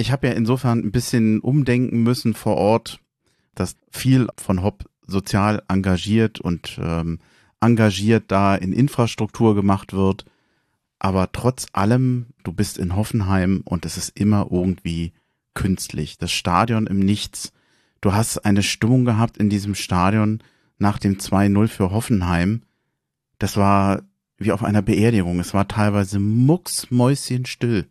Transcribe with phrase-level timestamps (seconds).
[0.00, 3.00] Ich habe ja insofern ein bisschen umdenken müssen vor Ort,
[3.56, 7.18] dass viel von Hopp sozial engagiert und ähm,
[7.60, 10.24] engagiert da in Infrastruktur gemacht wird.
[11.00, 15.12] Aber trotz allem, du bist in Hoffenheim und es ist immer irgendwie
[15.54, 16.16] künstlich.
[16.16, 17.52] Das Stadion im Nichts.
[18.00, 20.44] Du hast eine Stimmung gehabt in diesem Stadion
[20.78, 22.62] nach dem 2-0 für Hoffenheim.
[23.40, 24.02] Das war
[24.36, 25.40] wie auf einer Beerdigung.
[25.40, 27.88] Es war teilweise mucksmäuschenstill.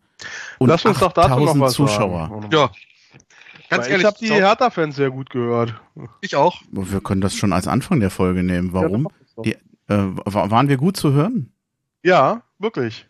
[0.58, 2.28] Und Lass uns doch dazu noch was Zuschauer.
[2.28, 2.48] Sagen.
[2.52, 2.70] Ja.
[3.70, 5.74] Ganz Weil ehrlich, ich habe die Hertha-Fans sehr gut gehört.
[6.20, 6.62] Ich auch.
[6.70, 8.72] Wir können das schon als Anfang der Folge nehmen.
[8.72, 9.08] Warum?
[9.36, 9.52] Ja, die,
[9.92, 11.52] äh, waren wir gut zu hören?
[12.02, 13.06] Ja, wirklich.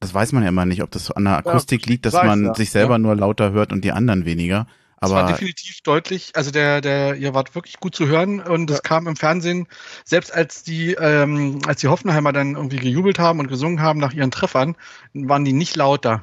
[0.00, 2.44] Das weiß man ja immer nicht, ob das an der Akustik ja, liegt, dass man
[2.44, 2.54] ja.
[2.54, 4.68] sich selber nur lauter hört und die anderen weniger.
[5.00, 8.70] Aber es war definitiv deutlich, also der, der, ihr wart wirklich gut zu hören und
[8.70, 9.68] es kam im Fernsehen,
[10.04, 14.12] selbst als die, ähm, als die Hoffenheimer dann irgendwie gejubelt haben und gesungen haben nach
[14.12, 14.76] ihren Treffern,
[15.12, 16.22] waren die nicht lauter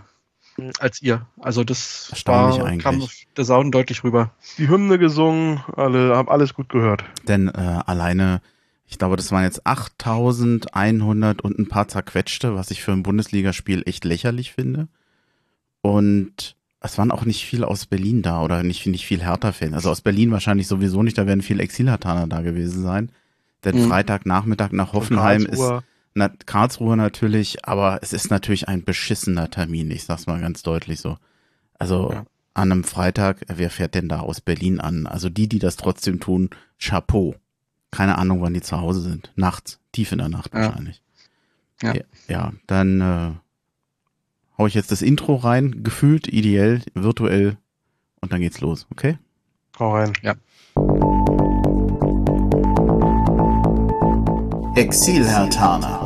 [0.58, 0.72] mhm.
[0.80, 1.26] als ihr.
[1.40, 2.84] Also das war, eigentlich.
[2.84, 3.08] kam
[3.38, 4.32] der Sound deutlich rüber.
[4.58, 7.06] Die Hymne gesungen, alle haben alles gut gehört.
[7.30, 8.42] Denn äh, alleine,
[8.88, 13.84] ich glaube, das waren jetzt 8100 und ein paar zerquetschte, was ich für ein Bundesligaspiel
[13.86, 14.90] echt lächerlich finde.
[15.82, 16.55] Und
[16.86, 19.74] es waren auch nicht viel aus Berlin da oder nicht, nicht viel Hertha-Fans.
[19.74, 23.12] Also aus Berlin wahrscheinlich sowieso nicht, da werden viel Exil-Hertaner da gewesen sein.
[23.64, 23.90] Denn mhm.
[23.90, 25.64] Freitagnachmittag nach Hoffenheim ist
[26.14, 31.02] na, Karlsruhe natürlich, aber es ist natürlich ein beschissener Termin, ich sag's mal ganz deutlich
[31.02, 31.18] so.
[31.78, 32.26] Also ja.
[32.54, 35.08] an einem Freitag, wer fährt denn da aus Berlin an?
[35.08, 37.36] Also die, die das trotzdem tun, Chapeau.
[37.92, 39.32] Keine Ahnung, wann die zu Hause sind.
[39.36, 40.62] Nachts, tief in der Nacht ja.
[40.62, 41.02] wahrscheinlich.
[41.82, 41.94] Ja.
[42.30, 43.32] ja, dann äh,
[44.58, 47.58] hau ich jetzt das Intro rein, gefühlt, ideell, virtuell
[48.22, 49.18] und dann geht's los, okay?
[49.80, 50.14] Hau rein.
[50.22, 50.36] Ja.
[54.76, 56.02] Exil-Hertaner.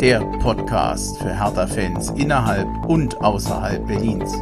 [0.00, 4.32] Der Podcast für Hertha-Fans innerhalb und außerhalb Berlins.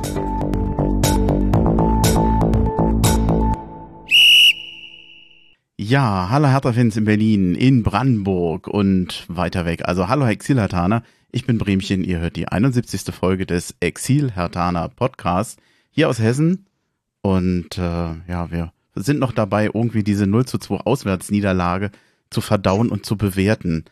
[5.93, 9.87] Ja, hallo Hertha-Fans in Berlin, in Brandenburg und weiter weg.
[9.87, 11.03] Also hallo Exil-Hertaner.
[11.31, 13.15] Ich bin Bremchen, ihr hört die 71.
[13.15, 15.59] Folge des Exil Hertaner Podcasts
[15.91, 16.65] hier aus Hessen.
[17.21, 21.91] Und äh, ja, wir sind noch dabei, irgendwie diese 0 zu 2 Auswärtsniederlage
[22.31, 23.85] zu verdauen und zu bewerten.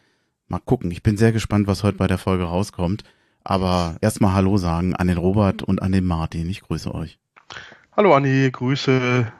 [0.49, 3.05] Mal gucken, ich bin sehr gespannt, was heute bei der Folge rauskommt.
[3.45, 6.49] Aber erstmal Hallo sagen an den Robert und an den Martin.
[6.49, 7.19] Ich grüße euch.
[7.95, 9.31] Hallo Anni, Grüße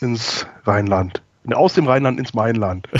[0.00, 1.23] ins Rheinland.
[1.52, 2.88] Aus dem Rheinland ins Mainland.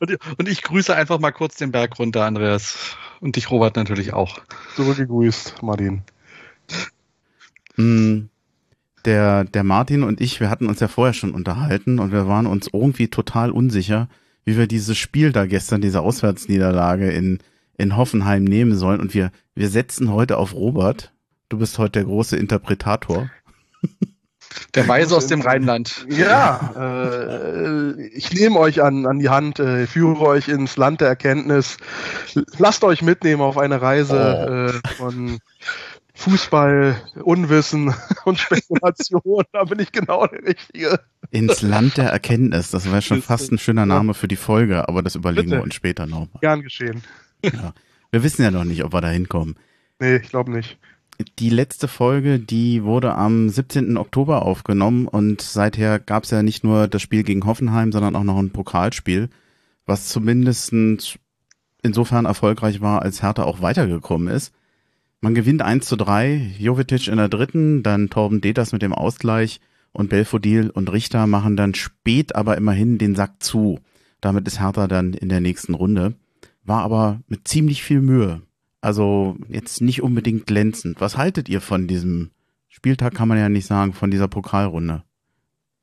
[0.00, 2.96] Und, und, ich grüße einfach mal kurz den Berg runter, Andreas.
[3.20, 4.38] Und dich, Robert, natürlich auch.
[4.74, 6.02] Zurückgegrüßt, Martin.
[7.76, 8.22] Mm,
[9.04, 12.46] der, der Martin und ich, wir hatten uns ja vorher schon unterhalten und wir waren
[12.46, 14.08] uns irgendwie total unsicher,
[14.44, 17.38] wie wir dieses Spiel da gestern, diese Auswärtsniederlage in,
[17.76, 19.00] in Hoffenheim nehmen sollen.
[19.00, 21.12] Und wir, wir setzen heute auf Robert.
[21.48, 23.30] Du bist heute der große Interpretator.
[24.74, 26.06] Der Weise aus dem Rheinland.
[26.08, 31.08] Ja, äh, ich nehme euch an, an die Hand, äh, führe euch ins Land der
[31.08, 31.76] Erkenntnis.
[32.58, 34.88] Lasst euch mitnehmen auf eine Reise oh.
[34.88, 35.38] äh, von
[36.14, 37.92] Fußball, Unwissen
[38.24, 39.44] und Spekulation.
[39.52, 41.00] da bin ich genau der Richtige.
[41.30, 42.70] Ins Land der Erkenntnis.
[42.70, 45.60] Das wäre schon fast ein schöner Name für die Folge, aber das überlegen Bitte.
[45.60, 46.28] wir uns später noch.
[46.40, 47.02] Gern geschehen.
[47.42, 47.74] Ja.
[48.10, 49.56] Wir wissen ja noch nicht, ob wir da hinkommen.
[49.98, 50.78] Nee, ich glaube nicht.
[51.38, 53.96] Die letzte Folge, die wurde am 17.
[53.96, 58.24] Oktober aufgenommen und seither gab es ja nicht nur das Spiel gegen Hoffenheim, sondern auch
[58.24, 59.28] noch ein Pokalspiel,
[59.86, 60.72] was zumindest
[61.82, 64.52] insofern erfolgreich war, als Hertha auch weitergekommen ist.
[65.20, 69.60] Man gewinnt 1 zu 3, Jovetic in der dritten, dann Torben Deters mit dem Ausgleich
[69.92, 73.78] und Belfodil und Richter machen dann spät aber immerhin den Sack zu.
[74.20, 76.14] Damit ist Hertha dann in der nächsten Runde.
[76.64, 78.42] War aber mit ziemlich viel Mühe.
[78.84, 81.00] Also jetzt nicht unbedingt glänzend.
[81.00, 82.32] Was haltet ihr von diesem
[82.68, 85.04] Spieltag, kann man ja nicht sagen, von dieser Pokalrunde?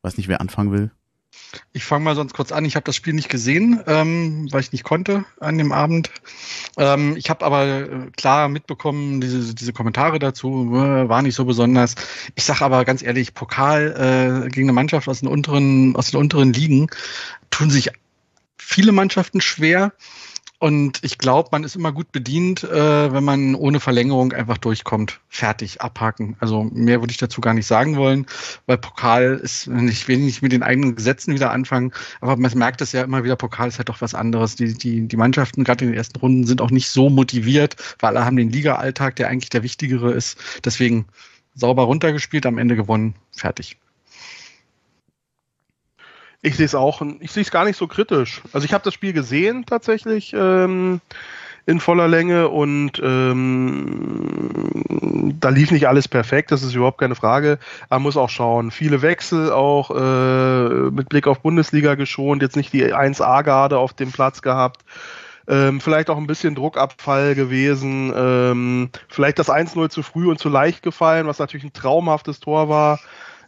[0.03, 0.91] Weiß nicht, wer anfangen will.
[1.73, 2.63] Ich fange mal sonst kurz an.
[2.63, 6.11] Ich habe das Spiel nicht gesehen, ähm, weil ich nicht konnte an dem Abend.
[6.77, 11.45] Ähm, ich habe aber äh, klar mitbekommen, diese, diese Kommentare dazu äh, war nicht so
[11.45, 11.95] besonders.
[12.35, 16.19] Ich sage aber ganz ehrlich, Pokal äh, gegen eine Mannschaft aus den unteren, aus den
[16.19, 16.87] unteren Ligen
[17.49, 17.89] tun sich
[18.59, 19.91] viele Mannschaften schwer.
[20.61, 25.19] Und ich glaube, man ist immer gut bedient, äh, wenn man ohne Verlängerung einfach durchkommt.
[25.27, 26.35] Fertig, abhaken.
[26.39, 28.27] Also mehr würde ich dazu gar nicht sagen wollen,
[28.67, 32.81] weil Pokal ist, ich will nicht mit den eigenen Gesetzen wieder anfangen, aber man merkt
[32.81, 34.55] es ja immer wieder, Pokal ist halt doch was anderes.
[34.55, 38.15] Die, die, die Mannschaften, gerade in den ersten Runden, sind auch nicht so motiviert, weil
[38.15, 40.37] alle haben den Liga-Alltag, der eigentlich der wichtigere ist.
[40.63, 41.07] Deswegen
[41.55, 43.77] sauber runtergespielt, am Ende gewonnen, fertig.
[46.41, 48.41] Ich sehe es auch, ich sehe es gar nicht so kritisch.
[48.51, 50.33] Also ich habe das Spiel gesehen tatsächlich.
[50.35, 51.01] Ähm,
[51.65, 57.59] in voller Länge und ähm, da lief nicht alles perfekt, das ist überhaupt keine Frage.
[57.89, 58.71] Man muss auch schauen.
[58.71, 64.11] Viele Wechsel auch äh, mit Blick auf Bundesliga geschont, jetzt nicht die 1A-Garde auf dem
[64.11, 64.83] Platz gehabt.
[65.47, 68.13] Ähm, vielleicht auch ein bisschen Druckabfall gewesen.
[68.15, 72.69] Ähm, vielleicht das 1-0 zu früh und zu leicht gefallen, was natürlich ein traumhaftes Tor
[72.69, 72.99] war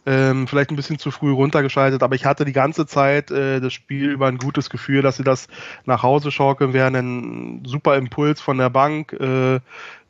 [0.06, 3.72] ähm, vielleicht ein bisschen zu früh runtergeschaltet, aber ich hatte die ganze Zeit äh, das
[3.72, 5.48] Spiel über ein gutes Gefühl, dass sie das
[5.86, 6.96] nach Hause schaukeln werden.
[6.96, 9.60] Ein super Impuls von der Bank äh,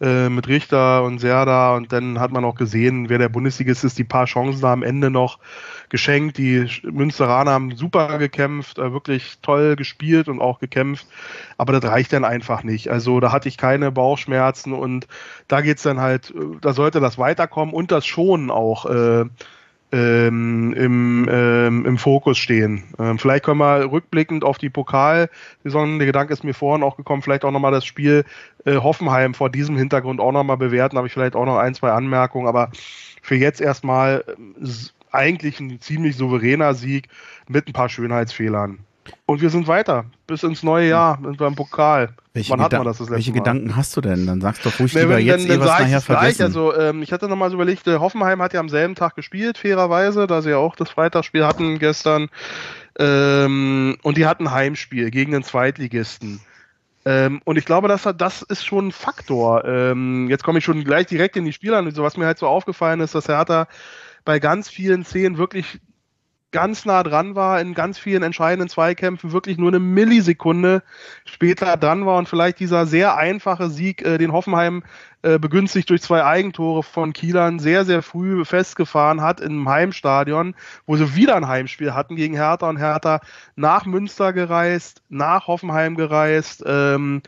[0.01, 3.97] äh, mit Richter und Serda und dann hat man auch gesehen, wer der Bundesligist ist,
[3.97, 5.39] die paar Chancen da am Ende noch
[5.89, 6.39] geschenkt.
[6.39, 11.07] Die Münsteraner haben super gekämpft, äh, wirklich toll gespielt und auch gekämpft,
[11.57, 12.91] aber das reicht dann einfach nicht.
[12.91, 15.07] Also da hatte ich keine Bauchschmerzen und
[15.47, 18.87] da geht's dann halt, äh, da sollte das weiterkommen und das schon auch.
[18.87, 19.27] Äh,
[19.95, 22.83] ähm, im, ähm, im Fokus stehen.
[22.99, 27.23] Ähm, vielleicht können wir rückblickend auf die Pokalsaison, der Gedanke ist mir vorhin auch gekommen,
[27.23, 28.25] vielleicht auch nochmal das Spiel
[28.65, 31.93] äh, Hoffenheim vor diesem Hintergrund auch nochmal bewerten, habe ich vielleicht auch noch ein, zwei
[31.93, 32.71] Anmerkungen, aber
[33.23, 34.67] für jetzt erstmal äh,
[35.13, 37.09] eigentlich ein ziemlich souveräner Sieg
[37.47, 38.81] mit ein paar Schönheitsfehlern.
[39.27, 42.15] Und wir sind weiter bis ins neue Jahr mit beim Pokal.
[42.33, 43.39] Welche, Wann hat man das das letzte welche Mal?
[43.39, 44.27] Gedanken hast du denn?
[44.27, 46.37] Dann sagst doch ruhig nee, lieber jetzt dann, eh was nachher vergessen.
[46.37, 46.43] Gleich.
[46.43, 49.59] Also ähm, ich hatte nochmal so überlegt, äh, Hoffenheim hat ja am selben Tag gespielt,
[49.59, 52.29] fairerweise, da sie ja auch das Freitagsspiel hatten gestern.
[52.99, 56.41] Ähm, und die hatten Heimspiel gegen den Zweitligisten.
[57.05, 59.65] Ähm, und ich glaube, das, das ist schon ein Faktor.
[59.65, 62.03] Ähm, jetzt komme ich schon gleich direkt in die Spielanalyse.
[62.03, 63.69] Was mir halt so aufgefallen ist, dass Hertha
[64.25, 65.81] bei ganz vielen Szenen wirklich
[66.55, 70.85] ganz nah dran war in ganz vielen entscheidenden Zweikämpfen, wirklich nur eine Millisekunde
[71.25, 74.85] später dran war und vielleicht dieser sehr einfache Sieg, äh, den Hoffenheim
[75.23, 80.55] äh, begünstigt durch zwei Eigentore von Kielern, sehr, sehr früh festgefahren hat im Heimstadion,
[80.87, 83.21] wo sie wieder ein Heimspiel hatten gegen Hertha und Hertha
[83.57, 86.63] nach Münster gereist, nach Hoffenheim gereist.
[86.65, 87.23] Ähm,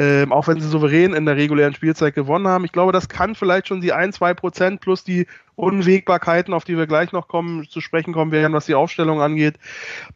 [0.00, 2.64] ähm, auch wenn sie souverän in der regulären Spielzeit gewonnen haben.
[2.64, 5.26] Ich glaube, das kann vielleicht schon die ein, zwei Prozent plus die
[5.56, 9.58] Unwägbarkeiten, auf die wir gleich noch kommen, zu sprechen kommen werden, was die Aufstellung angeht.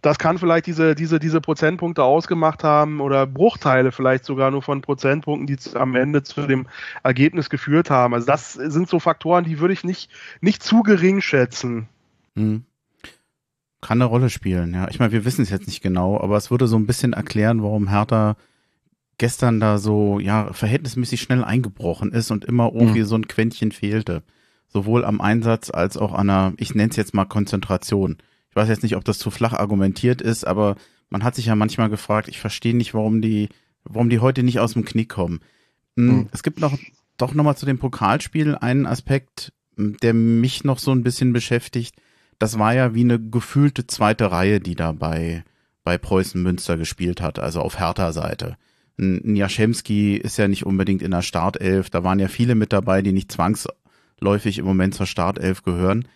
[0.01, 4.81] Das kann vielleicht diese, diese, diese Prozentpunkte ausgemacht haben oder Bruchteile vielleicht sogar nur von
[4.81, 6.67] Prozentpunkten, die am Ende zu dem
[7.03, 8.15] Ergebnis geführt haben.
[8.15, 10.11] Also das sind so Faktoren, die würde ich nicht,
[10.41, 11.89] nicht zu gering schätzen.
[12.37, 12.65] Hm.
[13.83, 14.89] Kann eine Rolle spielen, ja.
[14.89, 17.63] Ich meine, wir wissen es jetzt nicht genau, aber es würde so ein bisschen erklären,
[17.63, 18.37] warum Hertha
[19.19, 23.07] gestern da so, ja, verhältnismäßig schnell eingebrochen ist und immer irgendwie mhm.
[23.07, 24.23] so ein Quäntchen fehlte.
[24.69, 28.19] Sowohl am Einsatz als auch an einer, ich nenne es jetzt mal Konzentration.
[28.51, 30.77] Ich weiß jetzt nicht, ob das zu flach argumentiert ist, aber
[31.11, 33.49] man hat sich ja manchmal gefragt, ich verstehe nicht, warum die,
[33.85, 35.41] warum die heute nicht aus dem Knick kommen.
[35.97, 36.29] Mhm.
[36.33, 36.77] Es gibt noch,
[37.17, 41.95] doch nochmal zu dem Pokalspiel einen Aspekt, hm, der mich noch so ein bisschen beschäftigt.
[42.39, 45.45] Das war ja wie eine gefühlte zweite Reihe, die da bei,
[45.85, 48.57] bei Preußen Münster gespielt hat, also auf Hertha Seite.
[48.99, 51.91] Ein Jaschemski ist ja nicht unbedingt in der Startelf.
[51.91, 56.07] Da waren ja viele mit dabei, die nicht zwangsläufig im Moment zur Startelf gehören.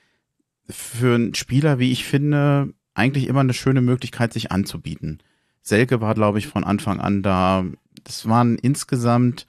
[0.68, 5.18] Für einen Spieler, wie ich finde, eigentlich immer eine schöne Möglichkeit, sich anzubieten.
[5.62, 7.64] Selke war, glaube ich, von Anfang an da.
[8.04, 9.46] Das waren insgesamt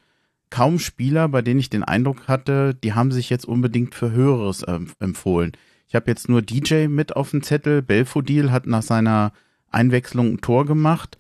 [0.50, 4.64] kaum Spieler, bei denen ich den Eindruck hatte, die haben sich jetzt unbedingt für Höheres
[4.64, 5.52] äh, empfohlen.
[5.88, 7.82] Ich habe jetzt nur DJ mit auf dem Zettel.
[7.82, 9.32] Belfodil hat nach seiner
[9.70, 11.18] Einwechslung ein Tor gemacht.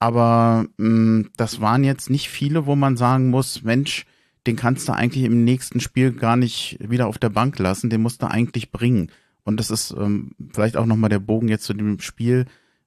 [0.00, 4.06] Aber mh, mm, das waren jetzt nicht viele, wo man sagen muss, Mensch,
[4.46, 8.02] den kannst du eigentlich im nächsten Spiel gar nicht wieder auf der Bank lassen, den
[8.02, 9.12] musst du eigentlich bringen.
[9.44, 12.46] Und das ist ähm, vielleicht auch nochmal der Bogen jetzt zu dem Spiel.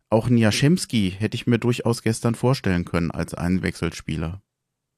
[0.09, 4.41] Auch ein Jaschemski hätte ich mir durchaus gestern vorstellen können als einen Wechselspieler.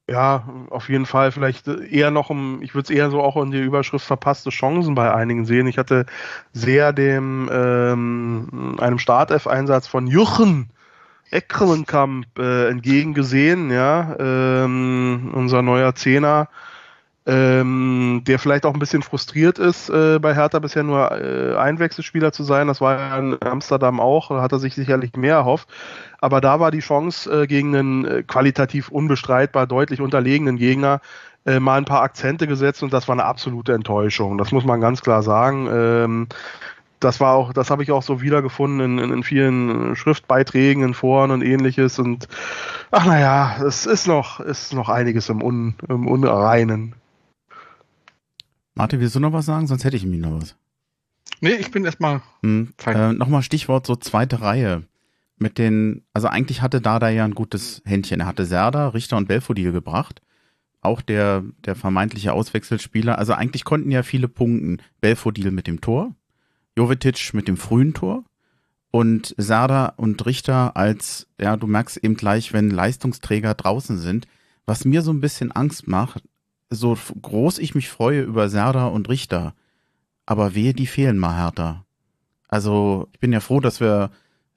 [0.08, 1.32] Ja, auf jeden Fall.
[1.32, 4.94] Vielleicht eher noch um, ich würde es eher so auch in die Überschrift verpasste Chancen
[4.94, 5.66] bei einigen sehen.
[5.66, 6.06] Ich hatte
[6.52, 10.70] sehr dem ähm, einem Startelf-Einsatz von Juchen
[11.30, 16.48] Eckelenkamp äh, entgegengesehen, ja, ähm, unser neuer Zehner,
[17.26, 22.32] ähm, der vielleicht auch ein bisschen frustriert ist, äh, bei Hertha bisher nur äh, Einwechselspieler
[22.32, 22.68] zu sein.
[22.68, 25.68] Das war ja in Amsterdam auch, da hat er sich sicherlich mehr erhofft.
[26.20, 31.00] Aber da war die Chance äh, gegen einen äh, qualitativ unbestreitbar deutlich unterlegenen Gegner
[31.46, 34.38] äh, mal ein paar Akzente gesetzt und das war eine absolute Enttäuschung.
[34.38, 35.68] Das muss man ganz klar sagen.
[35.70, 36.28] Ähm,
[37.00, 40.94] das war auch, das habe ich auch so wiedergefunden in, in, in, vielen Schriftbeiträgen, in
[40.94, 41.98] Foren und ähnliches.
[41.98, 42.28] Und
[42.90, 46.94] ach naja, es ist noch, ist noch einiges im, Un, im Unreinen.
[48.74, 49.66] Martin, willst du noch was sagen?
[49.66, 50.56] Sonst hätte ich mir noch was.
[51.40, 54.84] Nee, ich bin erstmal hm, Äh, Nochmal Stichwort so zweite Reihe.
[55.38, 58.20] Mit den, also eigentlich hatte Dada ja ein gutes Händchen.
[58.20, 60.22] Er hatte Serda, Richter und Belfodil gebracht.
[60.80, 63.18] Auch der, der vermeintliche Auswechselspieler.
[63.18, 64.78] Also eigentlich konnten ja viele punkten.
[65.00, 66.14] Belfodil mit dem Tor,
[66.76, 68.24] Jovetic mit dem frühen Tor
[68.90, 74.26] und Sada und Richter als, ja, du merkst eben gleich, wenn Leistungsträger draußen sind,
[74.64, 76.22] was mir so ein bisschen Angst macht,
[76.70, 79.54] so groß ich mich freue über Serda und Richter,
[80.26, 81.84] aber wehe, die fehlen mal härter.
[82.48, 84.10] Also ich bin ja froh, dass wir,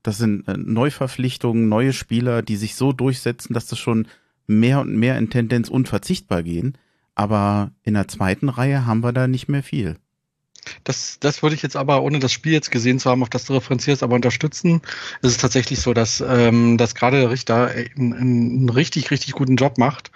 [0.04, 4.08] das sind äh, Neuverpflichtungen, neue Spieler, die sich so durchsetzen, dass das schon
[4.48, 6.78] mehr und mehr in Tendenz unverzichtbar gehen.
[7.16, 9.98] Aber in der zweiten Reihe haben wir da nicht mehr viel.
[10.84, 13.46] Das, das würde ich jetzt aber, ohne das Spiel jetzt gesehen zu haben, auf das
[13.46, 14.82] du referenzierst, aber unterstützen.
[15.22, 19.56] Es ist tatsächlich so, dass, ähm, dass gerade der Richter einen, einen richtig, richtig guten
[19.56, 20.12] Job macht.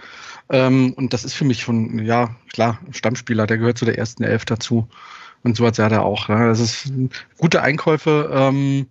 [0.49, 4.23] Ähm, und das ist für mich schon, ja, klar, Stammspieler, der gehört zu der ersten
[4.23, 4.87] Elf dazu.
[5.43, 6.29] Und so hat er da auch.
[6.29, 6.47] Ne?
[6.47, 6.91] Das ist
[7.37, 8.29] gute Einkäufe.
[8.33, 8.87] Ähm,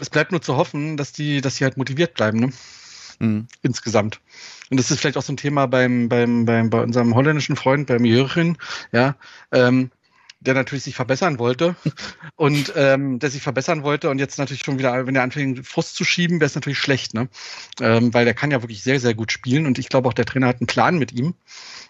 [0.00, 2.52] es bleibt nur zu hoffen, dass die, dass die halt motiviert bleiben, ne?
[3.18, 3.46] Mhm.
[3.62, 4.20] Insgesamt.
[4.70, 7.86] Und das ist vielleicht auch so ein Thema beim, beim, beim, bei unserem holländischen Freund,
[7.86, 8.56] beim Jürgen,
[8.92, 9.14] ja.
[9.52, 9.90] Ähm,
[10.40, 11.76] der natürlich sich verbessern wollte
[12.36, 15.94] und ähm, der sich verbessern wollte und jetzt natürlich schon wieder, wenn er anfängt, Frust
[15.94, 17.28] zu schieben, wäre es natürlich schlecht, ne?
[17.80, 20.24] Ähm, weil der kann ja wirklich sehr, sehr gut spielen und ich glaube auch der
[20.24, 21.34] Trainer hat einen Plan mit ihm,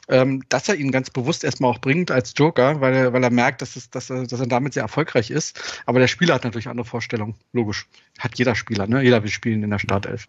[0.08, 3.30] ähm, dass er ihn ganz bewusst erstmal auch bringt als Joker, weil er, weil er
[3.30, 5.82] merkt, dass, es, dass, er, dass er damit sehr erfolgreich ist.
[5.86, 7.86] Aber der Spieler hat natürlich andere Vorstellungen, logisch.
[8.18, 9.02] Hat jeder Spieler, ne?
[9.02, 10.28] Jeder will spielen in der Startelf.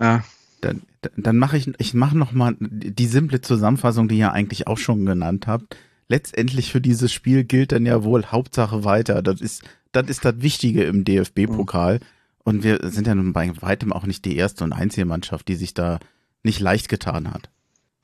[0.00, 0.24] Ja.
[0.62, 0.82] Dann,
[1.16, 5.46] dann mache ich, ich mache nochmal die simple Zusammenfassung, die ihr eigentlich auch schon genannt
[5.46, 5.74] habt
[6.10, 9.22] letztendlich für dieses Spiel gilt dann ja wohl Hauptsache weiter.
[9.22, 9.62] Das ist,
[9.92, 11.94] das ist das Wichtige im DFB-Pokal.
[11.94, 12.04] Mhm.
[12.42, 15.54] Und wir sind ja nun bei weitem auch nicht die erste und einzige Mannschaft, die
[15.54, 16.00] sich da
[16.42, 17.48] nicht leicht getan hat.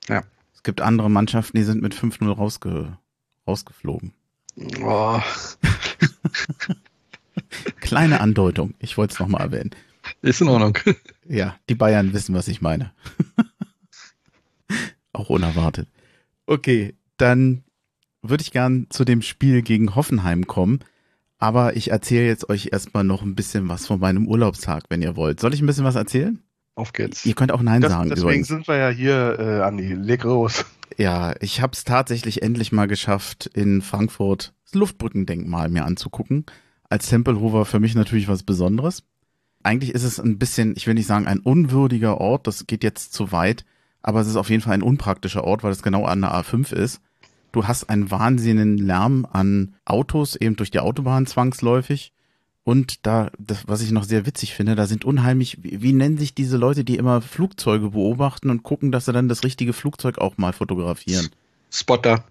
[0.07, 0.23] Ja.
[0.55, 2.97] Es gibt andere Mannschaften, die sind mit 5-0 rausge
[3.45, 4.13] rausgeflogen.
[4.81, 5.19] Oh.
[7.81, 8.73] Kleine Andeutung.
[8.79, 9.71] Ich wollte es nochmal erwähnen.
[10.21, 10.77] Ist in Ordnung.
[11.27, 12.93] Ja, die Bayern wissen, was ich meine.
[15.13, 15.89] Auch unerwartet.
[16.45, 17.63] Okay, dann
[18.29, 20.79] würde ich gern zu dem Spiel gegen Hoffenheim kommen.
[21.39, 25.15] Aber ich erzähle jetzt euch erstmal noch ein bisschen was von meinem Urlaubstag, wenn ihr
[25.15, 25.39] wollt.
[25.39, 26.39] Soll ich ein bisschen was erzählen?
[26.73, 27.25] Auf geht's.
[27.25, 28.09] Ihr könnt auch Nein das, sagen.
[28.09, 28.47] Deswegen übrigens.
[28.47, 29.93] sind wir ja hier, äh, Andi.
[29.93, 30.65] Leg los.
[30.97, 36.45] Ja, ich habe es tatsächlich endlich mal geschafft, in Frankfurt das Luftbrückendenkmal mir anzugucken.
[36.89, 39.03] Als Tempelhofer für mich natürlich was Besonderes.
[39.63, 43.13] Eigentlich ist es ein bisschen, ich will nicht sagen, ein unwürdiger Ort, das geht jetzt
[43.13, 43.65] zu weit,
[44.01, 46.73] aber es ist auf jeden Fall ein unpraktischer Ort, weil es genau an der A5
[46.73, 47.01] ist
[47.51, 52.13] du hast einen wahnsinnigen Lärm an Autos, eben durch die Autobahn zwangsläufig.
[52.63, 56.17] Und da, das, was ich noch sehr witzig finde, da sind unheimlich, wie, wie nennen
[56.17, 60.17] sich diese Leute, die immer Flugzeuge beobachten und gucken, dass sie dann das richtige Flugzeug
[60.17, 61.29] auch mal fotografieren?
[61.71, 62.25] Spotter.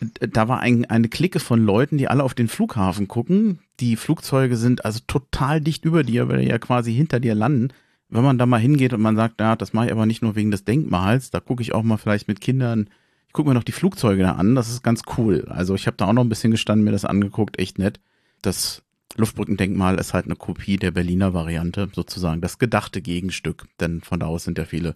[0.00, 3.58] Da war ein, eine Clique von Leuten, die alle auf den Flughafen gucken.
[3.80, 7.68] Die Flugzeuge sind also total dicht über dir, weil die ja quasi hinter dir landen.
[8.10, 10.36] Wenn man da mal hingeht und man sagt, ja, das mache ich aber nicht nur
[10.36, 12.90] wegen des Denkmals, da gucke ich auch mal vielleicht mit Kindern
[13.34, 15.44] gucke mir noch die Flugzeuge da an, das ist ganz cool.
[15.48, 18.00] Also ich habe da auch noch ein bisschen gestanden, mir das angeguckt, echt nett.
[18.40, 18.82] Das
[19.16, 24.26] Luftbrückendenkmal ist halt eine Kopie der Berliner Variante, sozusagen das gedachte Gegenstück, denn von da
[24.26, 24.94] aus sind ja viele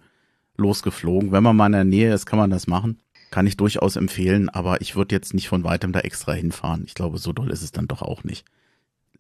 [0.57, 1.33] losgeflogen.
[1.33, 3.01] Wenn man mal in der Nähe ist, kann man das machen.
[3.31, 6.85] Kann ich durchaus empfehlen, aber ich würde jetzt nicht von weitem da extra hinfahren.
[6.87, 8.47] Ich glaube, so doll ist es dann doch auch nicht.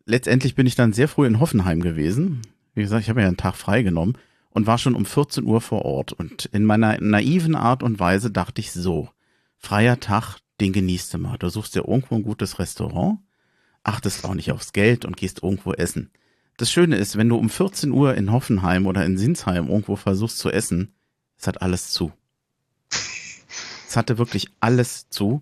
[0.06, 2.42] Letztendlich bin ich dann sehr früh in Hoffenheim gewesen.
[2.74, 4.16] Wie gesagt, ich habe ja einen Tag frei genommen
[4.58, 6.12] und war schon um 14 Uhr vor Ort.
[6.12, 9.08] Und in meiner naiven Art und Weise dachte ich so,
[9.56, 11.38] freier Tag, den genießt du mal.
[11.38, 13.20] Du suchst dir irgendwo ein gutes Restaurant,
[13.84, 16.10] achtest auch nicht aufs Geld und gehst irgendwo essen.
[16.56, 20.38] Das Schöne ist, wenn du um 14 Uhr in Hoffenheim oder in Sinsheim irgendwo versuchst
[20.38, 20.92] zu essen,
[21.38, 22.12] es hat alles zu.
[22.90, 25.40] Es hatte wirklich alles zu.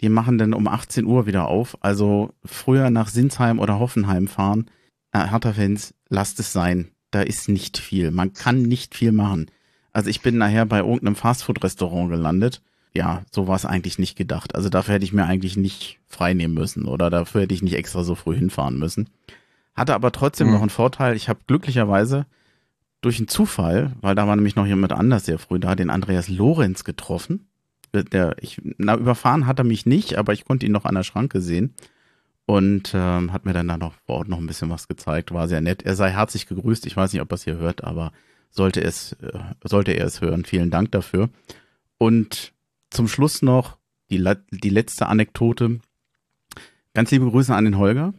[0.00, 1.76] Die machen dann um 18 Uhr wieder auf.
[1.82, 4.70] Also früher nach Sinsheim oder Hoffenheim fahren.
[5.12, 8.10] Äh, Hertha-Fans, lasst es sein da ist nicht viel.
[8.10, 9.50] Man kann nicht viel machen.
[9.92, 12.62] Also ich bin nachher bei irgendeinem Fastfood-Restaurant gelandet.
[12.92, 14.54] Ja, so war es eigentlich nicht gedacht.
[14.54, 17.74] Also dafür hätte ich mir eigentlich nicht frei nehmen müssen oder dafür hätte ich nicht
[17.74, 19.08] extra so früh hinfahren müssen.
[19.74, 20.54] Hatte aber trotzdem mhm.
[20.54, 21.16] noch einen Vorteil.
[21.16, 22.26] Ich habe glücklicherweise
[23.00, 26.28] durch einen Zufall, weil da war nämlich noch jemand anders sehr früh da, den Andreas
[26.28, 27.46] Lorenz getroffen.
[27.94, 31.04] Der, ich, na, überfahren hat er mich nicht, aber ich konnte ihn noch an der
[31.04, 31.74] Schranke sehen
[32.48, 35.34] und ähm, hat mir dann da noch vor Ort noch ein bisschen was gezeigt.
[35.34, 35.82] War sehr nett.
[35.82, 36.86] Er sei herzlich gegrüßt.
[36.86, 38.10] Ich weiß nicht, ob er es hier hört, aber
[38.48, 40.46] sollte es, äh, sollte er es hören.
[40.46, 41.28] Vielen Dank dafür.
[41.98, 42.54] Und
[42.88, 43.76] zum Schluss noch
[44.08, 45.80] die, die letzte Anekdote.
[46.94, 48.14] Ganz liebe Grüße an den Holger.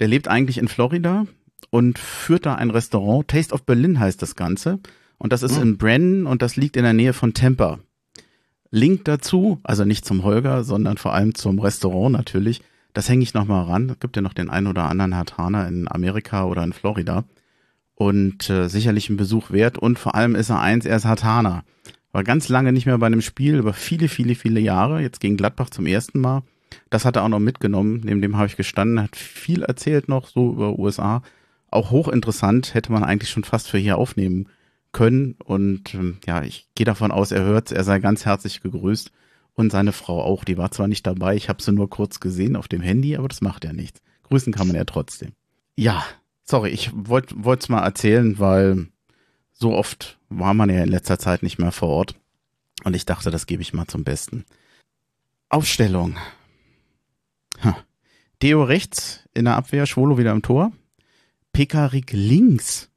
[0.00, 1.28] Der lebt eigentlich in Florida
[1.70, 3.28] und führt da ein Restaurant.
[3.28, 4.80] Taste of Berlin heißt das Ganze.
[5.18, 5.62] Und das ist mhm.
[5.62, 7.78] in Brennan und das liegt in der Nähe von Tampa.
[8.72, 12.60] Link dazu, also nicht zum Holger, sondern vor allem zum Restaurant natürlich,
[12.92, 13.90] das hänge ich nochmal ran.
[13.90, 17.24] Es gibt ja noch den einen oder anderen Hartaner in Amerika oder in Florida.
[17.94, 19.78] Und äh, sicherlich ein Besuch wert.
[19.78, 21.64] Und vor allem ist er eins, er ist Hartaner.
[22.10, 25.00] War ganz lange nicht mehr bei einem Spiel, über viele, viele, viele Jahre.
[25.00, 26.42] Jetzt gegen Gladbach zum ersten Mal.
[26.90, 28.02] Das hat er auch noch mitgenommen.
[28.04, 29.00] Neben dem habe ich gestanden.
[29.02, 31.22] Hat viel erzählt noch, so über USA.
[31.70, 32.74] Auch hochinteressant.
[32.74, 34.48] Hätte man eigentlich schon fast für hier aufnehmen
[34.92, 35.36] können.
[35.44, 39.10] Und ähm, ja, ich gehe davon aus, er hört Er sei ganz herzlich gegrüßt.
[39.54, 40.44] Und seine Frau auch.
[40.44, 43.28] Die war zwar nicht dabei, ich habe sie nur kurz gesehen auf dem Handy, aber
[43.28, 44.00] das macht ja nichts.
[44.24, 45.32] Grüßen kann man ja trotzdem.
[45.76, 46.04] Ja,
[46.44, 48.86] sorry, ich wollte es mal erzählen, weil
[49.52, 52.14] so oft war man ja in letzter Zeit nicht mehr vor Ort.
[52.84, 54.44] Und ich dachte, das gebe ich mal zum Besten.
[55.48, 56.16] Aufstellung.
[57.62, 57.76] Ha.
[58.42, 60.72] Deo rechts in der Abwehr, Schwolo wieder im Tor.
[61.52, 62.90] Pekarik links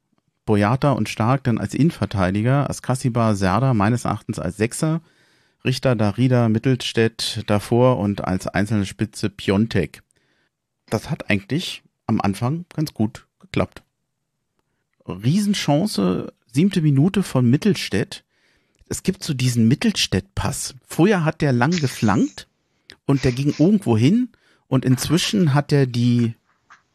[0.46, 5.02] Boyata und Stark dann als Innenverteidiger, Askasiba Serda meines Erachtens als Sechser,
[5.66, 10.02] Richter Darida Mittelstädt davor und als einzelne Spitze Piontek.
[10.88, 13.82] Das hat eigentlich am Anfang ganz gut geklappt.
[15.06, 18.22] Riesenchance, siebte Minute von Mittelstädt.
[18.88, 20.76] Es gibt so diesen Mittelstädt-Pass.
[20.86, 22.46] Vorher hat der lang geflankt
[23.04, 24.28] und der ging irgendwo hin
[24.68, 26.34] und inzwischen hat er die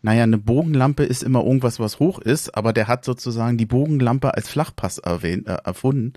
[0.03, 4.33] naja, eine Bogenlampe ist immer irgendwas, was hoch ist, aber der hat sozusagen die Bogenlampe
[4.33, 6.13] als Flachpass erwähnt, äh, erfunden.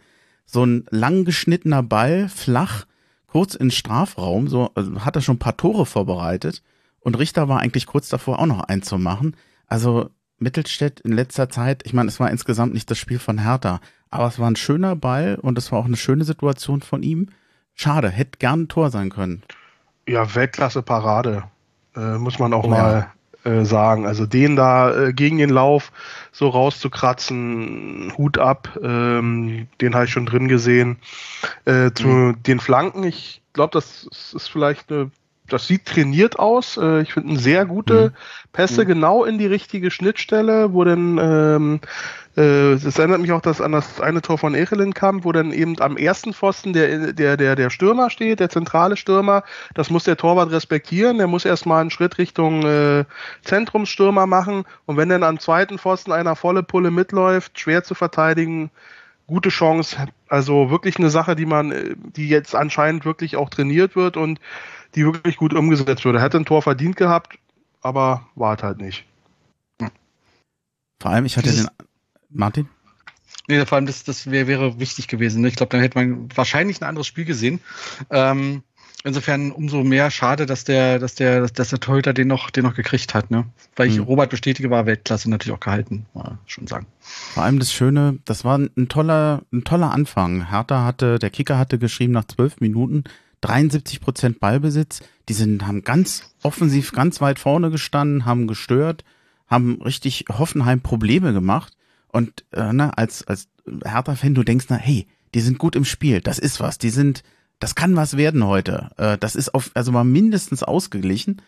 [0.47, 2.87] So ein lang geschnittener Ball, flach,
[3.27, 6.63] kurz in Strafraum, so also hat er schon ein paar Tore vorbereitet.
[7.01, 9.37] Und Richter war eigentlich kurz davor auch noch einzumachen.
[9.67, 13.81] Also Mittelstädt in letzter Zeit, ich meine, es war insgesamt nicht das Spiel von Hertha,
[14.11, 17.29] aber es war ein schöner Ball und es war auch eine schöne Situation von ihm.
[17.75, 19.43] Schade, hätte gern ein Tor sein können.
[20.07, 21.45] Ja, Weltklasse Parade,
[21.97, 23.14] äh, muss man auch oh, mal ja.
[23.45, 24.07] Äh, sagen.
[24.07, 25.93] Also den da äh, gegen den Lauf
[26.33, 30.97] so rauszukratzen, Hut ab, ähm, den habe ich schon drin gesehen.
[31.67, 32.43] Äh, zu mhm.
[32.43, 35.11] den Flanken, ich glaube, das ist vielleicht eine
[35.49, 36.77] das sieht trainiert aus.
[36.77, 38.51] Äh, ich finde sehr gute mhm.
[38.53, 38.89] Pässe mhm.
[38.89, 41.81] genau in die richtige Schnittstelle, wo dann ähm,
[42.37, 45.53] äh, das erinnert mich auch das an das eine Tor von Echelin kam, wo dann
[45.53, 49.45] eben am ersten Pfosten der, der, der, der Stürmer steht, der zentrale Stürmer.
[49.75, 51.19] Das muss der Torwart respektieren.
[51.19, 53.05] Der muss erstmal einen Schritt Richtung äh,
[53.43, 54.65] Zentrumsstürmer machen.
[54.87, 58.71] Und wenn dann am zweiten Pfosten einer volle Pulle mitläuft, schwer zu verteidigen,
[59.27, 59.97] gute Chance.
[60.29, 64.41] Also wirklich eine Sache, die man, äh, die jetzt anscheinend wirklich auch trainiert wird und
[64.95, 66.21] die wirklich gut umgesetzt wurde.
[66.21, 67.39] Hätte ein Tor verdient gehabt,
[67.81, 69.05] aber war es halt nicht.
[71.01, 71.87] Vor allem, ich hatte Dieses, den.
[72.31, 72.69] Martin?
[73.47, 75.43] Nee, vor allem, das, das wär, wäre wichtig gewesen.
[75.43, 75.49] Ne?
[75.49, 77.61] Ich glaube, dann hätte man wahrscheinlich ein anderes Spiel gesehen.
[78.11, 78.63] Ähm,
[79.05, 82.75] insofern umso mehr schade, dass der, dass der, dass der Torhüter den noch, den noch
[82.75, 83.45] gekriegt hat, ne?
[83.77, 84.05] Weil ich mhm.
[84.05, 86.87] Robert bestätige, war Weltklasse natürlich auch gehalten, mal schon sagen.
[87.01, 90.49] Vor allem das Schöne, das war ein toller, ein toller Anfang.
[90.49, 93.05] Hertha hatte, der Kicker hatte geschrieben nach zwölf Minuten,
[93.45, 95.01] 73 Prozent Ballbesitz.
[95.29, 99.05] Die sind, haben ganz offensiv ganz weit vorne gestanden, haben gestört,
[99.47, 101.75] haben richtig Hoffenheim Probleme gemacht.
[102.09, 106.21] Und äh, na, als, als Hertha-Fan, du denkst, na, hey, die sind gut im Spiel,
[106.21, 107.23] das ist was, die sind,
[107.59, 108.91] das kann was werden heute.
[108.97, 111.43] Äh, das ist auf, also mal mindestens ausgeglichen.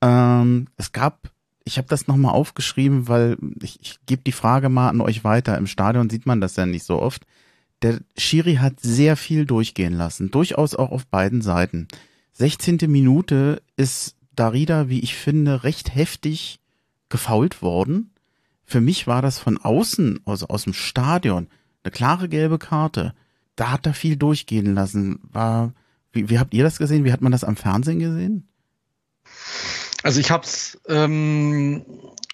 [0.00, 1.30] Ähm, es gab,
[1.64, 5.56] ich habe das nochmal aufgeschrieben, weil ich, ich gebe die Frage mal an euch weiter.
[5.58, 7.26] Im Stadion sieht man das ja nicht so oft.
[7.82, 11.86] Der Schiri hat sehr viel durchgehen lassen, durchaus auch auf beiden Seiten.
[12.32, 12.78] 16.
[12.88, 16.60] Minute ist Darida, wie ich finde, recht heftig
[17.08, 18.10] gefault worden.
[18.64, 21.48] Für mich war das von außen, also aus dem Stadion,
[21.82, 23.14] eine klare gelbe Karte.
[23.56, 25.20] Da hat er viel durchgehen lassen.
[25.32, 25.72] War,
[26.12, 27.04] wie, wie habt ihr das gesehen?
[27.04, 28.48] Wie hat man das am Fernsehen gesehen?
[30.02, 31.84] Also ich hab's ähm,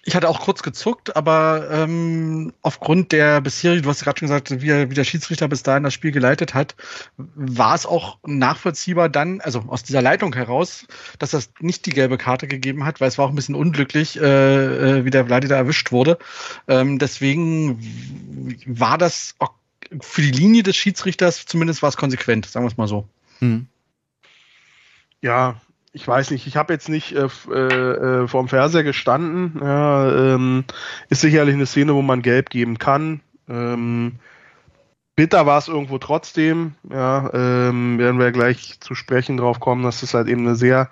[0.07, 4.61] ich hatte auch kurz gezuckt, aber ähm, aufgrund der bisherigen, du hast gerade schon gesagt,
[4.61, 6.75] wie, wie der Schiedsrichter bis dahin das Spiel geleitet hat,
[7.17, 10.85] war es auch nachvollziehbar dann, also aus dieser Leitung heraus,
[11.17, 14.21] dass das nicht die gelbe Karte gegeben hat, weil es war auch ein bisschen unglücklich,
[14.21, 16.19] äh, äh wie der Vladi da erwischt wurde.
[16.67, 17.79] Ähm, deswegen
[18.67, 19.53] war das auch
[20.01, 23.07] für die Linie des Schiedsrichters zumindest war es konsequent, sagen wir es mal so.
[23.39, 23.65] Hm.
[25.21, 25.59] Ja,
[25.95, 29.57] ich weiß nicht, ich habe jetzt nicht äh, äh, äh, vorm Fernseher gestanden.
[29.61, 30.65] Ja, ähm,
[31.09, 33.21] ist sicherlich eine Szene, wo man gelb geben kann.
[33.47, 34.19] Ähm,
[35.15, 36.75] bitter war es irgendwo trotzdem.
[36.91, 40.89] Ja, ähm, werden wir gleich zu sprechen drauf kommen, dass es halt eben eine sehr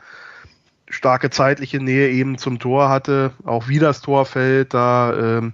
[0.90, 3.34] starke zeitliche Nähe eben zum Tor hatte.
[3.44, 5.52] Auch wie das Tor fällt, da ähm,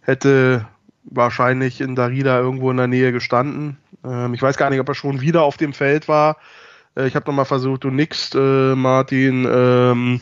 [0.00, 0.66] hätte
[1.04, 3.76] wahrscheinlich in Darida irgendwo in der Nähe gestanden.
[4.04, 6.36] Ähm, ich weiß gar nicht, ob er schon wieder auf dem Feld war.
[6.96, 9.46] Äh, ich habe nochmal versucht, du nix, äh, Martin.
[9.50, 10.20] Ähm,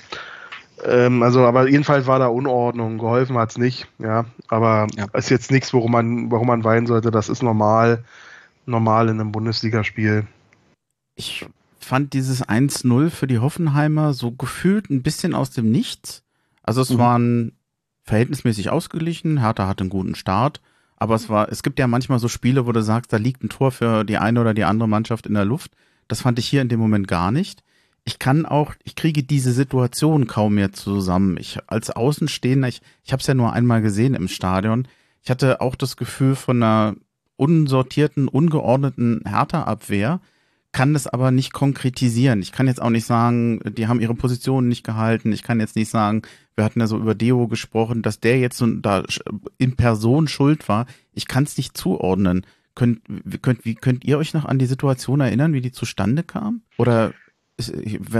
[0.84, 2.98] ähm, also, aber jedenfalls war da Unordnung.
[2.98, 4.24] Geholfen hat's nicht, ja.
[4.48, 5.06] Aber ja.
[5.12, 7.10] ist jetzt nichts, worum man, warum man weinen sollte.
[7.10, 8.04] Das ist normal,
[8.66, 10.26] normal in einem Bundesligaspiel.
[11.16, 11.46] Ich
[11.78, 16.22] fand dieses 1-0 für die Hoffenheimer so gefühlt ein bisschen aus dem Nichts.
[16.62, 16.98] Also es mhm.
[16.98, 17.52] waren
[18.04, 19.40] verhältnismäßig ausgeglichen.
[19.40, 20.60] Hertha hatte einen guten Start.
[20.96, 23.48] Aber es war, es gibt ja manchmal so Spiele, wo du sagst, da liegt ein
[23.48, 25.72] Tor für die eine oder die andere Mannschaft in der Luft.
[26.10, 27.62] Das fand ich hier in dem Moment gar nicht.
[28.04, 31.36] Ich kann auch, ich kriege diese Situation kaum mehr zusammen.
[31.38, 34.88] Ich als Außenstehender, ich, ich habe es ja nur einmal gesehen im Stadion.
[35.22, 36.96] ich hatte auch das Gefühl von einer
[37.36, 40.20] unsortierten, ungeordneten Hertha-Abwehr,
[40.72, 42.42] kann das aber nicht konkretisieren.
[42.42, 45.32] Ich kann jetzt auch nicht sagen, die haben ihre Position nicht gehalten.
[45.32, 46.22] Ich kann jetzt nicht sagen,
[46.56, 49.04] wir hatten ja so über Deo gesprochen, dass der jetzt so da
[49.58, 50.86] in Person schuld war.
[51.12, 52.44] Ich kann es nicht zuordnen.
[52.74, 53.00] Könnt,
[53.42, 56.62] könnt, wie, könnt ihr euch noch an die Situation erinnern, wie die zustande kam?
[56.78, 57.12] Oder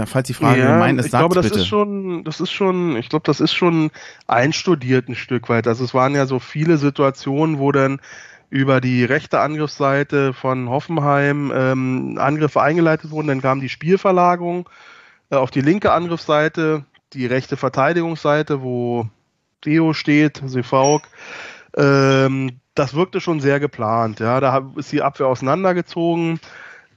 [0.05, 1.59] falls die Frage ja, gemeint ist, ich glaube, das bitte.
[1.59, 3.91] ist schon, das ist schon, ich glaube, das ist schon
[4.27, 5.67] einstudiert ein Stück weit.
[5.67, 7.99] Also es waren ja so viele Situationen, wo dann
[8.49, 13.27] über die rechte Angriffsseite von Hoffenheim ähm, Angriffe eingeleitet wurden.
[13.27, 14.69] Dann kam die Spielverlagerung
[15.29, 19.07] äh, auf die linke Angriffsseite, die rechte Verteidigungsseite, wo
[19.61, 21.03] Theo steht, Sefauk.
[21.77, 24.19] Ähm, das wirkte schon sehr geplant.
[24.19, 26.39] Ja, da ist die Abwehr auseinandergezogen.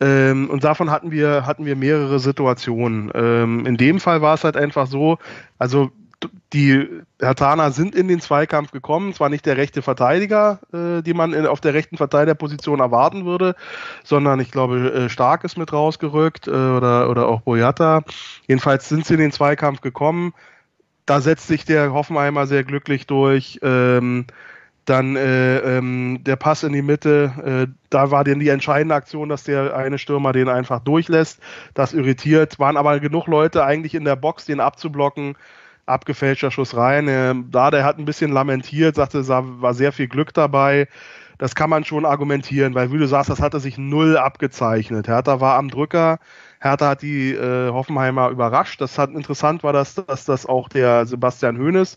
[0.00, 3.10] Ähm, und davon hatten wir, hatten wir mehrere Situationen.
[3.14, 5.18] Ähm, in dem Fall war es halt einfach so,
[5.58, 5.90] also
[6.52, 6.88] die
[7.20, 11.46] Hertaner sind in den Zweikampf gekommen, zwar nicht der rechte Verteidiger, äh, die man in,
[11.46, 13.54] auf der rechten Verteidigerposition erwarten würde,
[14.04, 18.02] sondern ich glaube, äh, Stark ist mit rausgerückt äh, oder, oder auch Boyata.
[18.46, 20.32] Jedenfalls sind sie in den Zweikampf gekommen.
[21.06, 23.58] Da setzt sich der Hoffenheimer sehr glücklich durch.
[23.62, 24.26] Ähm,
[24.84, 29.28] dann äh, ähm, der Pass in die Mitte, äh, da war dann die entscheidende Aktion,
[29.28, 31.40] dass der eine Stürmer den einfach durchlässt.
[31.74, 35.36] Das irritiert, waren aber genug Leute eigentlich in der Box, den abzublocken
[35.86, 37.08] abgefälschter Schuss rein.
[37.08, 40.88] Äh, da, der hat ein bisschen lamentiert, sagte, es war sehr viel Glück dabei.
[41.38, 45.08] Das kann man schon argumentieren, weil wie du sagst, das hatte sich null abgezeichnet.
[45.08, 46.18] Hertha war am Drücker,
[46.60, 48.80] Hertha hat die äh, Hoffenheimer überrascht.
[48.80, 51.96] Das hat interessant war, dass, dass das auch der Sebastian Hoeneß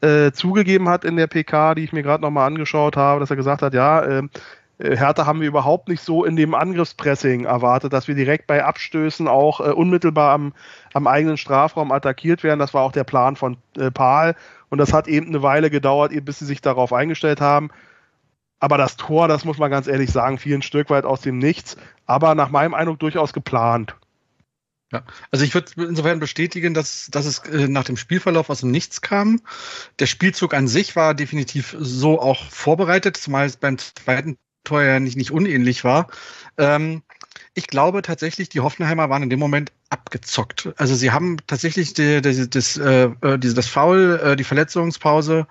[0.00, 3.36] äh, zugegeben hat in der PK, die ich mir gerade nochmal angeschaut habe, dass er
[3.36, 4.30] gesagt hat, ja, ähm,
[4.78, 8.64] äh, Hertha haben wir überhaupt nicht so in dem Angriffspressing erwartet, dass wir direkt bei
[8.64, 10.52] Abstößen auch äh, unmittelbar am,
[10.94, 12.60] am eigenen Strafraum attackiert werden.
[12.60, 14.34] Das war auch der Plan von äh, Pahl.
[14.70, 17.70] Und das hat eben eine Weile gedauert, bis sie sich darauf eingestellt haben.
[18.60, 21.38] Aber das Tor, das muss man ganz ehrlich sagen, fiel ein Stück weit aus dem
[21.38, 23.94] Nichts, aber nach meinem Eindruck durchaus geplant.
[24.90, 28.70] Ja, also ich würde insofern bestätigen, dass, dass es äh, nach dem Spielverlauf aus dem
[28.70, 29.40] Nichts kam.
[29.98, 34.98] Der Spielzug an sich war definitiv so auch vorbereitet, zumal es beim zweiten Tor ja
[34.98, 36.08] nicht, nicht unähnlich war.
[36.56, 37.02] Ähm,
[37.54, 40.70] ich glaube tatsächlich, die Hoffenheimer waren in dem Moment abgezockt.
[40.76, 45.46] Also sie haben tatsächlich die, die, das, äh, äh das Foul, äh, die Verletzungspause,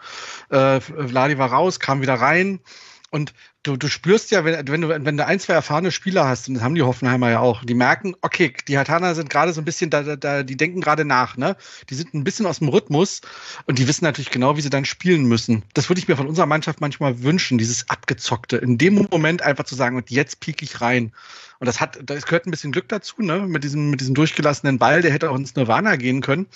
[0.50, 2.60] äh, Vladi war raus, kam wieder rein.
[3.10, 6.48] Und du, du spürst ja, wenn, wenn, du, wenn du ein, zwei erfahrene Spieler hast,
[6.48, 9.62] und das haben die Hoffenheimer ja auch, die merken, okay, die Hatana sind gerade so
[9.62, 11.56] ein bisschen, da, da, die denken gerade nach, ne?
[11.90, 13.22] Die sind ein bisschen aus dem Rhythmus
[13.66, 15.64] und die wissen natürlich genau, wie sie dann spielen müssen.
[15.74, 18.58] Das würde ich mir von unserer Mannschaft manchmal wünschen, dieses Abgezockte.
[18.58, 21.14] In dem Moment einfach zu sagen, und jetzt pieke ich rein.
[21.60, 23.40] Und das hat, das gehört ein bisschen Glück dazu, ne?
[23.40, 26.48] Mit diesem, mit diesem durchgelassenen Ball, der hätte auch ins Nirvana gehen können.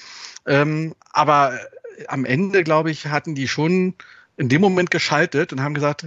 [0.45, 1.57] Ähm, aber
[2.07, 3.95] am Ende, glaube ich, hatten die schon
[4.37, 6.05] in dem Moment geschaltet und haben gesagt,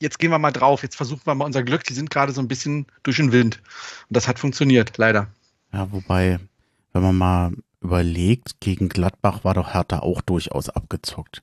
[0.00, 1.84] jetzt gehen wir mal drauf, jetzt versuchen wir mal unser Glück.
[1.84, 3.60] Die sind gerade so ein bisschen durch den Wind.
[4.08, 5.28] Und das hat funktioniert, leider.
[5.72, 6.40] Ja, wobei,
[6.92, 11.42] wenn man mal überlegt, gegen Gladbach war doch Hertha auch durchaus abgezockt.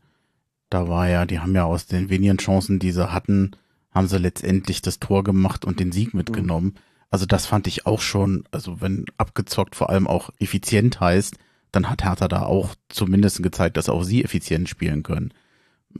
[0.70, 3.56] Da war ja, die haben ja aus den wenigen Chancen, die sie hatten,
[3.92, 6.68] haben sie letztendlich das Tor gemacht und den Sieg mitgenommen.
[6.68, 6.80] Mhm.
[7.10, 11.38] Also das fand ich auch schon, also wenn abgezockt vor allem auch effizient heißt,
[11.72, 15.34] dann hat Hertha da auch zumindest gezeigt, dass auch sie effizient spielen können.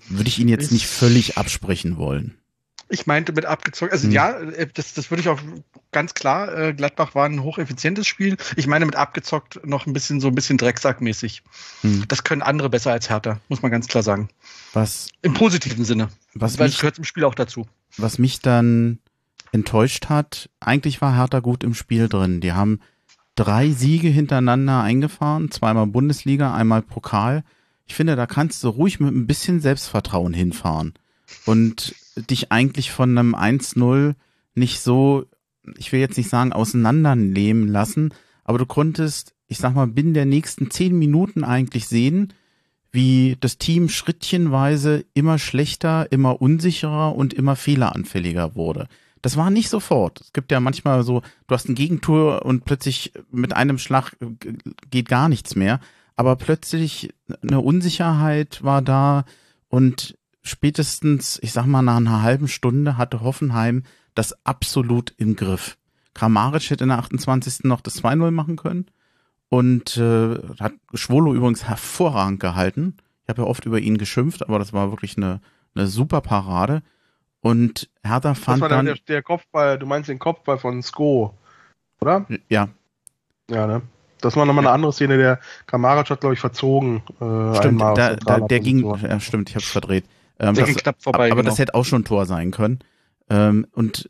[0.10, 2.38] Würde ich Ihnen jetzt nicht völlig absprechen wollen.
[2.90, 4.12] Ich meinte mit abgezockt, also hm.
[4.12, 5.40] ja, äh, das, das würde ich auch
[5.92, 8.38] ganz klar, äh, Gladbach war ein hocheffizientes Spiel.
[8.56, 11.44] Ich meine mit abgezockt noch ein bisschen so ein bisschen Drecksackmäßig.
[11.82, 12.06] Hm.
[12.08, 14.30] Das können andere besser als Hertha, muss man ganz klar sagen.
[14.74, 15.10] Was?
[15.22, 16.10] Im positiven Sinne.
[16.34, 17.68] Was Weil es gehört zum Spiel auch dazu.
[17.98, 19.00] Was mich dann
[19.52, 22.42] enttäuscht hat, eigentlich war Hertha gut im Spiel drin.
[22.42, 22.80] Die haben
[23.36, 27.44] drei Siege hintereinander eingefahren, zweimal Bundesliga, einmal Pokal.
[27.86, 30.94] Ich finde, da kannst du ruhig mit ein bisschen Selbstvertrauen hinfahren.
[31.46, 34.16] Und dich eigentlich von einem 1-0
[34.56, 35.26] nicht so,
[35.78, 38.14] ich will jetzt nicht sagen, auseinandernehmen lassen,
[38.44, 42.34] aber du konntest, ich sag mal, binnen der nächsten zehn Minuten eigentlich sehen,
[42.92, 48.88] wie das Team schrittchenweise immer schlechter, immer unsicherer und immer fehleranfälliger wurde.
[49.22, 50.22] Das war nicht sofort.
[50.22, 54.16] Es gibt ja manchmal so, du hast ein Gegentor und plötzlich mit einem Schlag
[54.90, 55.80] geht gar nichts mehr.
[56.16, 59.26] Aber plötzlich eine Unsicherheit war da
[59.68, 63.84] und spätestens, ich sag mal, nach einer halben Stunde hatte Hoffenheim
[64.16, 65.78] das absolut im Griff.
[66.14, 67.64] Kramaric hätte in der 28.
[67.64, 68.88] noch das 2-0 machen können
[69.50, 72.98] und äh, hat Schwolo übrigens hervorragend gehalten.
[73.24, 75.42] Ich habe ja oft über ihn geschimpft, aber das war wirklich eine,
[75.76, 76.82] eine super Parade.
[77.42, 78.86] Und Hertha fand das war dann...
[78.88, 81.34] Der, der Kopfball, du meinst den Kopfball von Sko,
[82.02, 82.26] oder?
[82.50, 82.70] Ja.
[83.50, 83.82] Ja, ne?
[84.22, 87.04] Das war nochmal eine andere Szene, der Kramaric hat, glaube ich, verzogen.
[87.22, 90.06] Äh, stimmt, da, da, der ging, ja, stimmt, ich habe es verdreht.
[90.40, 91.50] Ähm, das, knapp vorbei, aber genau.
[91.50, 92.80] das hätte auch schon ein Tor sein können.
[93.30, 94.10] Ähm, und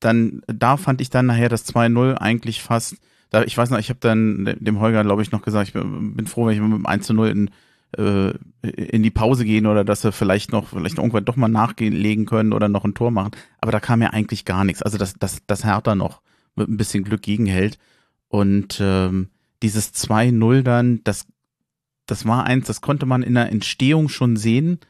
[0.00, 2.96] dann, da fand ich dann nachher das 2-0 eigentlich fast,
[3.30, 6.16] da, ich weiß noch, ich habe dann dem Holger, glaube ich, noch gesagt, ich bin,
[6.16, 7.50] bin froh, wenn ich mit dem 1-0 in,
[7.96, 12.26] äh, in die Pause gehen oder dass sie vielleicht noch, vielleicht irgendwann doch mal nachlegen
[12.26, 13.32] können oder noch ein Tor machen.
[13.60, 14.82] Aber da kam ja eigentlich gar nichts.
[14.82, 16.20] Also, dass, dass, dass Hertha noch
[16.56, 17.78] mit ein bisschen Glück gegenhält.
[18.28, 19.28] Und ähm,
[19.62, 21.26] dieses 2-0 dann, das,
[22.06, 24.80] das war eins, das konnte man in der Entstehung schon sehen,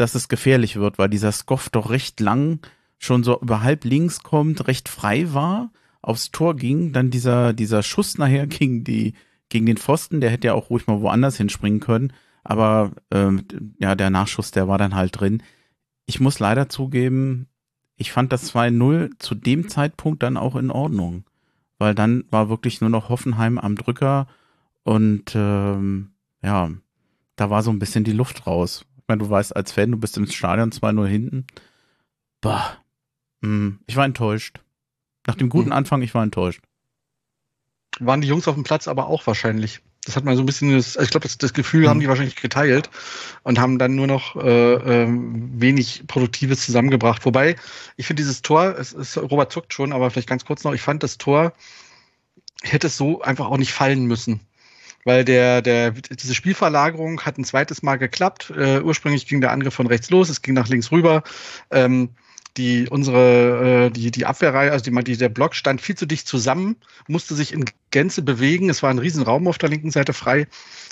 [0.00, 2.60] dass es gefährlich wird, weil dieser Skoff doch recht lang
[2.98, 5.70] schon so über halb links kommt, recht frei war,
[6.02, 9.14] aufs Tor ging, dann dieser, dieser Schuss nachher gegen die,
[9.48, 13.44] gegen den Pfosten, der hätte ja auch ruhig mal woanders hinspringen können, aber ähm,
[13.78, 15.42] ja, der Nachschuss, der war dann halt drin.
[16.06, 17.48] Ich muss leider zugeben,
[17.96, 21.24] ich fand das 2-0 zu dem Zeitpunkt dann auch in Ordnung,
[21.78, 24.26] weil dann war wirklich nur noch Hoffenheim am Drücker
[24.82, 26.70] und ähm, ja,
[27.36, 28.86] da war so ein bisschen die Luft raus.
[29.10, 31.46] Ich meine, du weißt als Fan, du bist im Stadion 2-0 hinten.
[32.40, 32.76] Bah,
[33.42, 34.60] hm, ich war enttäuscht.
[35.26, 35.72] Nach dem guten hm.
[35.72, 36.60] Anfang, ich war enttäuscht.
[37.98, 39.80] Waren die Jungs auf dem Platz aber auch wahrscheinlich.
[40.04, 42.02] Das hat man so ein bisschen, das, also ich glaube, das, das, Gefühl haben hm.
[42.02, 42.88] die wahrscheinlich geteilt
[43.42, 47.24] und haben dann nur noch äh, äh, wenig Produktives zusammengebracht.
[47.24, 47.56] Wobei,
[47.96, 50.82] ich finde dieses Tor, es ist, Robert zuckt schon, aber vielleicht ganz kurz noch, ich
[50.82, 51.52] fand das Tor
[52.62, 54.40] hätte es so einfach auch nicht fallen müssen
[55.04, 58.52] weil der, der, diese Spielverlagerung hat ein zweites Mal geklappt.
[58.56, 61.22] Äh, ursprünglich ging der Angriff von rechts los, es ging nach links rüber.
[61.70, 62.10] Ähm,
[62.56, 66.26] die unsere äh, die die Abwehrreihe, also die, die der Block stand viel zu dicht
[66.26, 68.68] zusammen, musste sich in Gänze bewegen.
[68.70, 70.46] Es war ein Riesenraum auf der linken Seite frei.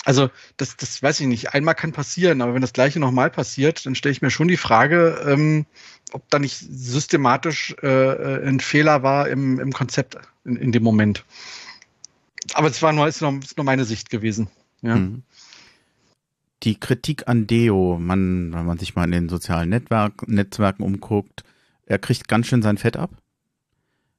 [0.04, 1.54] Also das das weiß ich nicht.
[1.54, 4.56] Einmal kann passieren, aber wenn das Gleiche nochmal passiert, dann stelle ich mir schon die
[4.56, 5.66] Frage, ähm,
[6.12, 10.84] ob da nicht systematisch äh, äh ein Fehler war im, im Konzept in, in dem
[10.84, 11.24] Moment.
[12.54, 14.48] Aber es war nur ist nur, ist nur meine Sicht gewesen.
[14.82, 14.96] Ja.
[14.96, 15.22] Mhm
[16.62, 21.44] die Kritik an Deo, man, wenn man sich mal in den sozialen Netzwerk, Netzwerken umguckt,
[21.87, 23.11] er kriegt ganz schön sein Fett ab.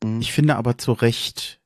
[0.04, 0.22] Mhm.
[0.22, 1.60] Ich finde aber zu Recht,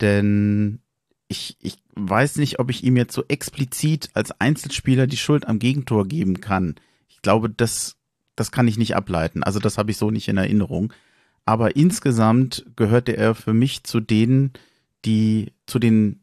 [0.00, 0.80] denn
[1.28, 5.58] ich, ich weiß nicht, ob ich ihm jetzt so explizit als Einzelspieler die Schuld am
[5.58, 6.76] Gegentor geben kann.
[7.08, 7.96] Ich glaube, das,
[8.36, 9.42] das kann ich nicht ableiten.
[9.42, 10.92] Also das habe ich so nicht in Erinnerung.
[11.44, 14.52] Aber insgesamt gehörte er für mich zu denen,
[15.04, 16.20] die zu den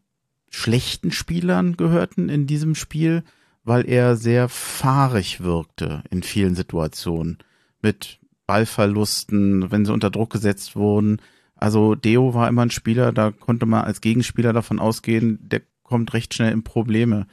[0.50, 3.24] schlechten Spielern gehörten in diesem Spiel
[3.64, 7.38] weil er sehr fahrig wirkte in vielen Situationen.
[7.82, 11.22] Mit Ballverlusten, wenn sie unter Druck gesetzt wurden.
[11.56, 16.14] Also Deo war immer ein Spieler, da konnte man als Gegenspieler davon ausgehen, der kommt
[16.14, 17.26] recht schnell in Probleme.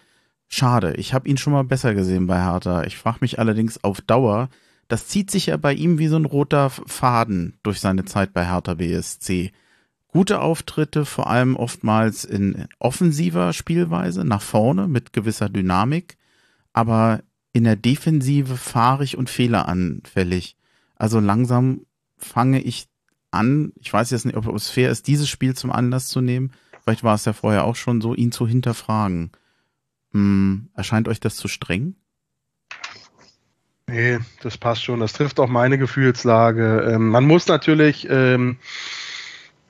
[0.48, 2.85] Schade, ich habe ihn schon mal besser gesehen bei Hertha.
[2.85, 4.48] Ich frage mich allerdings auf Dauer,
[4.87, 8.46] das zieht sich ja bei ihm wie so ein roter Faden durch seine Zeit bei
[8.46, 9.53] Hertha BSC.
[10.12, 16.16] Gute Auftritte, vor allem oftmals in offensiver Spielweise, nach vorne mit gewisser Dynamik
[16.73, 20.57] aber in der Defensive fahrig und fehleranfällig.
[20.96, 22.87] Also langsam fange ich
[23.31, 26.53] an, ich weiß jetzt nicht, ob es fair ist, dieses Spiel zum Anlass zu nehmen.
[26.83, 29.31] Vielleicht war es ja vorher auch schon so, ihn zu hinterfragen.
[30.12, 31.94] Hm, erscheint euch das zu streng?
[33.87, 35.01] Nee, das passt schon.
[35.01, 36.92] Das trifft auch meine Gefühlslage.
[36.92, 38.59] Ähm, man muss natürlich ähm,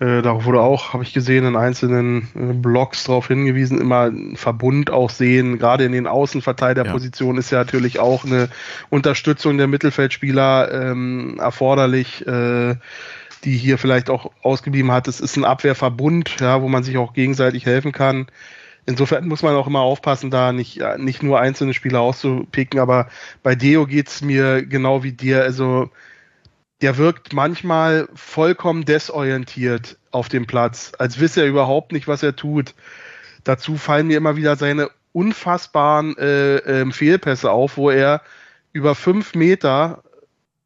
[0.01, 4.35] äh, darauf wurde auch, habe ich gesehen, in einzelnen äh, Blogs darauf hingewiesen, immer einen
[4.35, 5.59] Verbund auch sehen.
[5.59, 7.41] Gerade in den Außenverteidigerpositionen ja.
[7.41, 8.49] ist ja natürlich auch eine
[8.89, 12.77] Unterstützung der Mittelfeldspieler ähm, erforderlich, äh,
[13.45, 15.07] die hier vielleicht auch ausgeblieben hat.
[15.07, 18.27] Es ist ein Abwehrverbund, ja, wo man sich auch gegenseitig helfen kann.
[18.87, 23.09] Insofern muss man auch immer aufpassen, da nicht, nicht nur einzelne Spieler auszupicken, aber
[23.43, 25.43] bei Deo geht's mir genau wie dir.
[25.43, 25.91] Also
[26.83, 32.37] der wirkt manchmal vollkommen desorientiert auf dem Platz, als wisse er überhaupt nicht, was er
[32.37, 32.75] tut.
[33.45, 38.23] Dazu fallen mir immer wieder seine unfassbaren äh, äh, Fehlpässe auf, wo er
[38.73, 40.03] über fünf Meter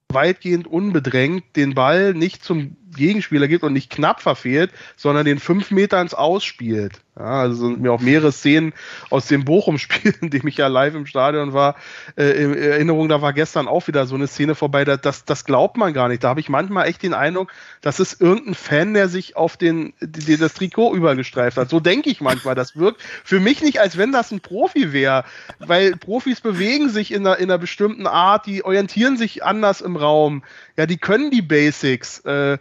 [0.09, 5.71] weitgehend unbedrängt den Ball nicht zum Gegenspieler gibt und nicht knapp verfehlt, sondern den fünf
[5.71, 7.01] Meter ins Ausspielt.
[7.17, 8.73] Ja, also sind mir auch mehrere Szenen
[9.09, 11.77] aus dem Bochum-Spiel, in dem ich ja live im Stadion war,
[12.17, 15.77] äh, in Erinnerung, da war gestern auch wieder so eine Szene vorbei, das, das glaubt
[15.77, 16.25] man gar nicht.
[16.25, 17.53] Da habe ich manchmal echt den Eindruck,
[17.83, 21.71] das ist irgendein Fan, der sich auf den, die, das Trikot übergestreift hat.
[21.71, 22.57] So denke ich manchmal.
[22.57, 25.25] Das wirkt für mich nicht, als wenn das ein Profi wäre,
[25.61, 29.95] weil Profis bewegen sich in einer, in einer bestimmten Art, die orientieren sich anders im
[29.95, 30.43] Raum.
[30.77, 32.19] Ja, die können die Basics.
[32.21, 32.59] Äh,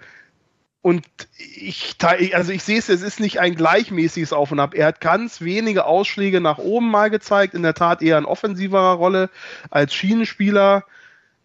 [0.83, 1.05] und
[1.37, 1.95] ich,
[2.33, 4.75] also ich sehe es, es ist nicht ein gleichmäßiges Auf und Ab.
[4.75, 8.95] Er hat ganz wenige Ausschläge nach oben mal gezeigt, in der Tat eher in offensiverer
[8.95, 9.29] Rolle
[9.71, 10.83] als Schienenspieler.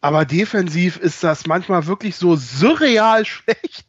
[0.01, 3.87] Aber defensiv ist das manchmal wirklich so surreal schlecht.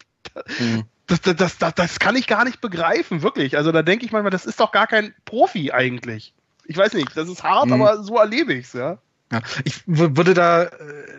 [0.60, 0.84] Mhm.
[1.08, 3.58] Das, das, das, das, kann ich gar nicht begreifen, wirklich.
[3.58, 6.36] Also da denke ich manchmal, das ist doch gar kein Profi eigentlich.
[6.66, 7.82] Ich weiß nicht, das ist hart, mhm.
[7.82, 9.00] aber so erlebe ich es, ja.
[9.32, 10.70] Ja, ich würde da, äh,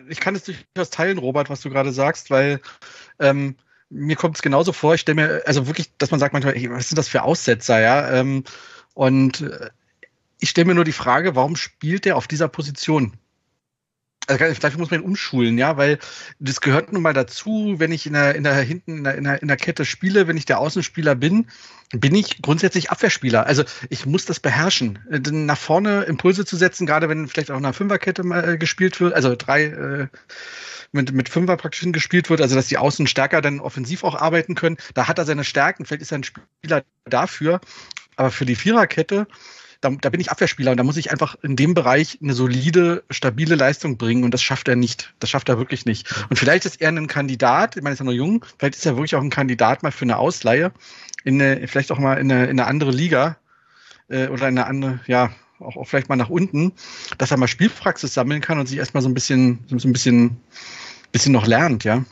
[0.09, 2.61] ich kann es durchaus teilen, Robert, was du gerade sagst, weil
[3.19, 3.57] ähm,
[3.91, 6.71] mir kommt es genauso vor, ich stelle mir, also wirklich, dass man sagt manchmal, ey,
[6.71, 8.11] was sind das für Aussetzer, ja?
[8.13, 8.45] Ähm,
[8.95, 9.71] und äh,
[10.39, 13.13] ich stelle mir nur die Frage, warum spielt der auf dieser Position?
[14.31, 15.99] Also vielleicht muss man ihn umschulen, ja, weil
[16.39, 19.25] das gehört nun mal dazu, wenn ich in der, in der hinten in der, in
[19.25, 21.47] der, in der Kette spiele, wenn ich der Außenspieler bin,
[21.93, 23.47] bin ich grundsätzlich Abwehrspieler.
[23.47, 27.65] Also ich muss das beherrschen, nach vorne Impulse zu setzen, gerade wenn vielleicht auch in
[27.65, 30.07] einer Fünferkette mal äh, gespielt wird, also drei äh,
[30.93, 34.55] mit, mit Fünfer praktisch gespielt wird, also dass die Außen stärker dann offensiv auch arbeiten
[34.55, 34.77] können.
[34.95, 37.61] Da hat er seine Stärken, vielleicht ist er ein Spieler dafür.
[38.17, 39.27] Aber für die Viererkette,
[39.81, 43.03] da, da bin ich Abwehrspieler und da muss ich einfach in dem Bereich eine solide,
[43.11, 45.15] stabile Leistung bringen und das schafft er nicht.
[45.21, 46.13] Das schafft er wirklich nicht.
[46.29, 48.97] Und vielleicht ist er ein Kandidat, ich meine, ist ja noch jung, vielleicht ist er
[48.97, 50.73] wirklich auch ein Kandidat mal für eine Ausleihe,
[51.25, 53.39] in eine, vielleicht auch mal in eine, in eine andere Liga
[54.09, 56.73] äh, oder in eine andere, ja, auch, auch vielleicht mal nach unten,
[57.19, 60.37] dass er mal Spielpraxis sammeln kann und sich erstmal so ein bisschen, so ein bisschen,
[61.13, 62.05] bisschen noch lernt, ja.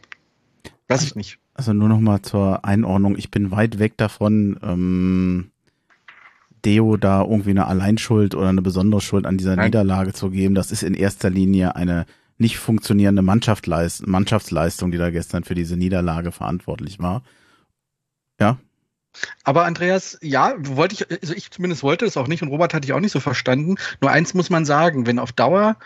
[0.88, 1.38] Weiß ich nicht.
[1.52, 3.16] Also nur noch mal zur Einordnung.
[3.18, 5.50] Ich bin weit weg davon, ähm,
[6.64, 9.66] Deo da irgendwie eine Alleinschuld oder eine besondere Schuld an dieser Nein.
[9.66, 10.54] Niederlage zu geben.
[10.54, 12.06] Das ist in erster Linie eine
[12.38, 17.22] nicht funktionierende Mannschaftsleistung, die da gestern für diese Niederlage verantwortlich war.
[18.40, 18.58] Ja.
[19.42, 22.86] Aber Andreas, ja, wollte ich, also ich zumindest wollte es auch nicht und Robert hatte
[22.86, 23.76] ich auch nicht so verstanden.
[24.00, 25.76] Nur eins muss man sagen, wenn auf Dauer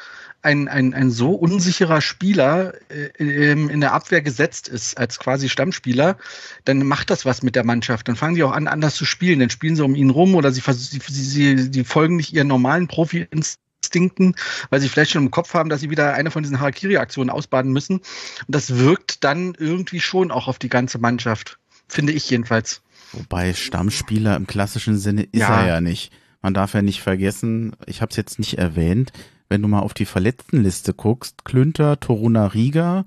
[0.42, 6.18] ein, ein, ein so unsicherer Spieler äh, in der Abwehr gesetzt ist, als quasi Stammspieler,
[6.64, 8.08] dann macht das was mit der Mannschaft.
[8.08, 9.38] Dann fangen die auch an, anders zu spielen.
[9.38, 12.88] Dann spielen sie um ihn rum oder sie, sie, sie, sie folgen nicht ihren normalen
[12.88, 14.34] Profi-Instinkten,
[14.70, 17.72] weil sie vielleicht schon im Kopf haben, dass sie wieder eine von diesen Harakiri-Aktionen ausbaden
[17.72, 17.98] müssen.
[17.98, 18.04] Und
[18.48, 21.58] das wirkt dann irgendwie schon auch auf die ganze Mannschaft.
[21.88, 22.82] Finde ich jedenfalls.
[23.12, 25.60] Wobei Stammspieler im klassischen Sinne ist ja.
[25.60, 26.12] er ja nicht.
[26.40, 29.12] Man darf ja nicht vergessen, ich habe es jetzt nicht erwähnt,
[29.52, 33.04] wenn du mal auf die Verletztenliste guckst, Klünter, Toruna Riga,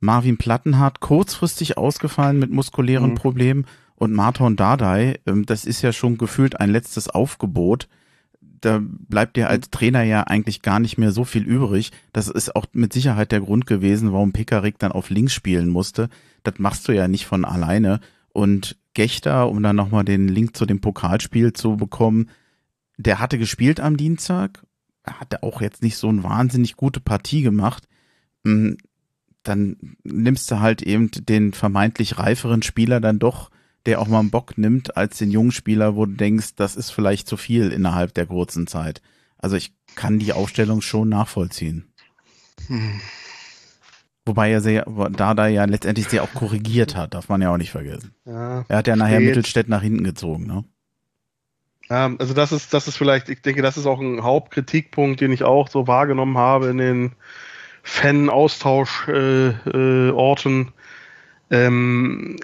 [0.00, 3.14] Marvin Plattenhardt kurzfristig ausgefallen mit muskulären mhm.
[3.14, 7.86] Problemen und Marton Dardai, ähm, das ist ja schon gefühlt ein letztes Aufgebot.
[8.40, 11.92] Da bleibt dir als Trainer ja eigentlich gar nicht mehr so viel übrig.
[12.12, 16.08] Das ist auch mit Sicherheit der Grund gewesen, warum Pekarik dann auf links spielen musste.
[16.42, 18.00] Das machst du ja nicht von alleine.
[18.32, 22.30] Und Gechter, um dann nochmal den Link zu dem Pokalspiel zu bekommen,
[22.96, 24.64] der hatte gespielt am Dienstag
[25.04, 27.86] er hatte auch jetzt nicht so eine wahnsinnig gute Partie gemacht,
[28.44, 28.78] hm,
[29.42, 33.50] dann nimmst du halt eben den vermeintlich reiferen Spieler dann doch,
[33.86, 36.90] der auch mal einen Bock nimmt, als den jungen Spieler, wo du denkst, das ist
[36.90, 39.02] vielleicht zu viel innerhalb der kurzen Zeit.
[39.36, 41.84] Also ich kann die Aufstellung schon nachvollziehen.
[42.66, 43.00] Hm.
[44.24, 47.58] Wobei er sehr, da da ja letztendlich sehr auch korrigiert hat, darf man ja auch
[47.58, 48.14] nicht vergessen.
[48.24, 50.64] Ja, er hat ja nachher Mittelstädt nach hinten gezogen, ne?
[51.90, 55.32] Ähm, also das ist, das ist vielleicht, ich denke, das ist auch ein Hauptkritikpunkt, den
[55.32, 57.12] ich auch so wahrgenommen habe in den
[57.82, 60.72] Fan-Austausch-Orten.
[61.50, 62.36] Äh, äh, ähm,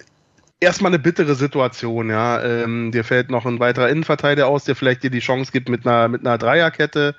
[0.60, 2.42] erstmal eine bittere Situation, ja.
[2.42, 5.86] Ähm, dir fällt noch ein weiterer Innenverteidiger aus, der vielleicht dir die Chance gibt, mit
[5.86, 7.16] einer, mit einer Dreierkette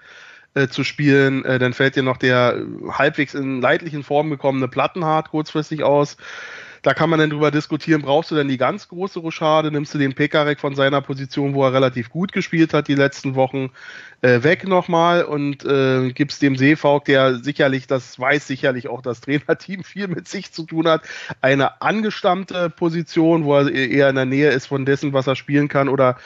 [0.53, 1.43] äh, zu spielen.
[1.45, 6.17] Äh, dann fällt dir noch der halbwegs in leidlichen Form gekommene Plattenhart kurzfristig aus.
[6.81, 9.99] Da kann man dann drüber diskutieren, brauchst du denn die ganz große Rochade, nimmst du
[9.99, 13.69] den Pekarek von seiner Position, wo er relativ gut gespielt hat die letzten Wochen,
[14.21, 19.21] äh, weg nochmal und äh, gibst dem Seefauk, der sicherlich, das weiß sicherlich auch das
[19.21, 21.03] Trainerteam, viel mit sich zu tun hat,
[21.41, 25.67] eine angestammte Position, wo er eher in der Nähe ist von dessen, was er spielen
[25.67, 26.17] kann oder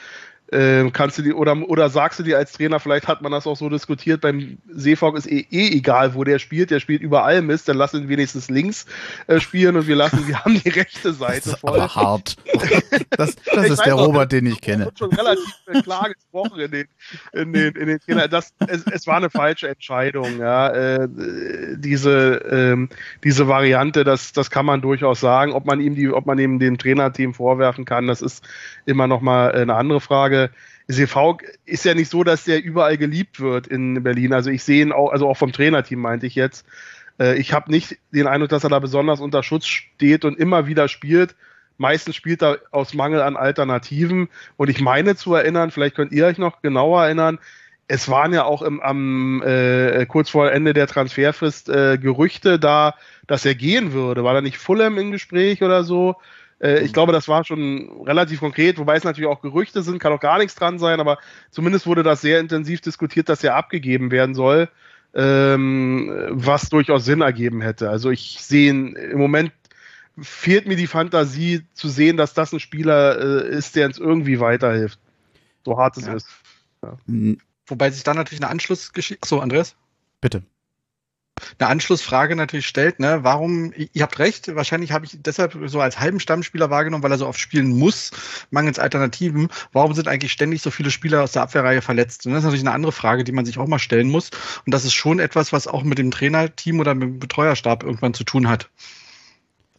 [0.52, 3.46] ähm, kannst du die, oder, oder sagst du dir als Trainer, vielleicht hat man das
[3.46, 7.42] auch so diskutiert, beim Seefog ist eh, eh egal, wo der spielt, der spielt überall
[7.42, 8.86] Mist, dann lass ihn wenigstens links
[9.26, 11.80] äh, spielen und wir lassen, wir haben die rechte Seite das voll.
[11.80, 12.36] Aber hart.
[13.10, 14.90] Das, das ist der Robert, den ich kenne.
[14.98, 16.88] schon relativ äh, klar gesprochen in den,
[17.32, 18.28] in den, in den Trainer.
[18.28, 20.68] Das, es, es war eine falsche Entscheidung, ja.
[20.68, 21.08] Äh,
[21.76, 22.88] diese, ähm,
[23.24, 25.52] diese Variante, das, das kann man durchaus sagen.
[25.52, 28.44] Ob man ihm die, ob man ihm dem Trainerteam vorwerfen kann, das ist
[28.84, 30.35] immer noch mal eine andere Frage.
[30.36, 30.50] Frage,
[30.88, 34.32] CV ist ja nicht so, dass der überall geliebt wird in Berlin.
[34.32, 36.66] Also ich sehe ihn auch, also auch vom Trainerteam meinte ich jetzt.
[37.18, 40.66] Äh, ich habe nicht den Eindruck, dass er da besonders unter Schutz steht und immer
[40.66, 41.34] wieder spielt.
[41.78, 44.28] Meistens spielt er aus Mangel an Alternativen.
[44.56, 47.38] Und ich meine zu erinnern, vielleicht könnt ihr euch noch genauer erinnern,
[47.88, 52.96] es waren ja auch im, am äh, kurz vor Ende der Transferfrist äh, Gerüchte da,
[53.26, 54.24] dass er gehen würde.
[54.24, 56.16] War da nicht Fulham im Gespräch oder so?
[56.60, 56.92] Äh, ich mhm.
[56.94, 60.38] glaube, das war schon relativ konkret, wobei es natürlich auch Gerüchte sind, kann auch gar
[60.38, 61.18] nichts dran sein, aber
[61.50, 64.68] zumindest wurde das sehr intensiv diskutiert, dass er abgegeben werden soll,
[65.14, 67.90] ähm, was durchaus Sinn ergeben hätte.
[67.90, 69.52] Also ich sehe im Moment
[70.18, 74.40] fehlt mir die Fantasie zu sehen, dass das ein Spieler äh, ist, der uns irgendwie
[74.40, 74.98] weiterhilft.
[75.64, 76.14] So hart es ja.
[76.14, 76.28] ist.
[76.82, 76.96] Ja.
[77.66, 79.28] Wobei sich da natürlich eine Anschlussgeschichte.
[79.28, 79.76] So, Andreas?
[80.20, 80.42] Bitte.
[81.58, 83.18] Eine Anschlussfrage natürlich stellt, ne?
[83.22, 87.18] Warum, ihr habt recht, wahrscheinlich habe ich deshalb so als halben Stammspieler wahrgenommen, weil er
[87.18, 88.10] so oft spielen muss,
[88.50, 89.48] mangels Alternativen.
[89.72, 92.26] Warum sind eigentlich ständig so viele Spieler aus der Abwehrreihe verletzt?
[92.26, 94.30] Und das ist natürlich eine andere Frage, die man sich auch mal stellen muss.
[94.64, 98.14] Und das ist schon etwas, was auch mit dem Trainerteam oder mit dem Betreuerstab irgendwann
[98.14, 98.70] zu tun hat.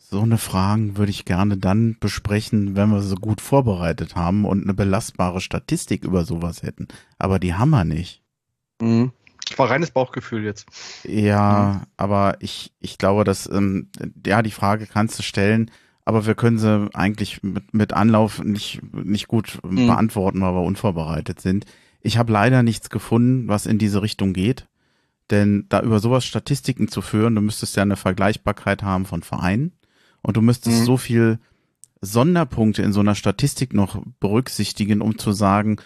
[0.10, 4.64] So eine Frage würde ich gerne dann besprechen, wenn wir so gut vorbereitet haben und
[4.64, 6.88] eine belastbare Statistik über sowas hätten.
[7.18, 8.22] Aber die haben wir nicht.
[8.80, 9.12] Mhm.
[9.56, 10.68] War reines Bauchgefühl jetzt.
[11.04, 11.88] Ja, mhm.
[11.98, 13.90] aber ich, ich glaube, dass, ähm,
[14.26, 15.72] ja, die Frage kannst du stellen,
[16.06, 19.88] aber wir können sie eigentlich mit, mit Anlauf nicht, nicht gut mhm.
[19.88, 21.66] beantworten, weil wir unvorbereitet sind.
[22.02, 24.68] Ich habe leider nichts gefunden, was in diese Richtung geht.
[25.30, 29.74] Denn da über sowas Statistiken zu führen, du müsstest ja eine Vergleichbarkeit haben von Vereinen
[30.22, 30.86] und du müsstest mhm.
[30.86, 31.40] so viel
[32.02, 35.78] Sonderpunkte in so einer Statistik noch berücksichtigen, um zu sagen,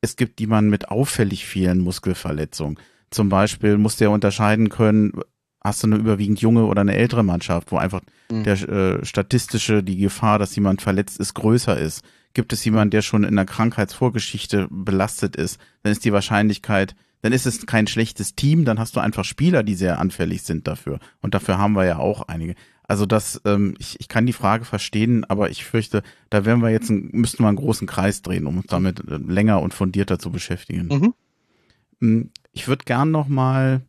[0.00, 2.78] es gibt jemanden mit auffällig vielen Muskelverletzungen.
[3.10, 5.12] Zum Beispiel musst du ja unterscheiden können,
[5.62, 8.00] hast du eine überwiegend junge oder eine ältere Mannschaft, wo einfach
[8.30, 8.44] mhm.
[8.44, 12.04] der äh, statistische, die Gefahr, dass jemand verletzt ist, größer ist.
[12.34, 17.32] Gibt es jemanden, der schon in der Krankheitsvorgeschichte belastet ist, dann ist die Wahrscheinlichkeit, dann
[17.32, 21.00] ist es kein schlechtes Team, dann hast du einfach Spieler, die sehr anfällig sind dafür.
[21.20, 22.54] Und dafür haben wir ja auch einige.
[22.86, 26.70] Also das, ähm, ich, ich kann die Frage verstehen, aber ich fürchte, da werden wir
[26.70, 30.18] jetzt, ein, müssten wir einen großen Kreis drehen, um uns damit äh, länger und fundierter
[30.18, 30.88] zu beschäftigen.
[30.88, 31.14] Mhm.
[32.00, 33.82] Hm, ich würde gern noch mal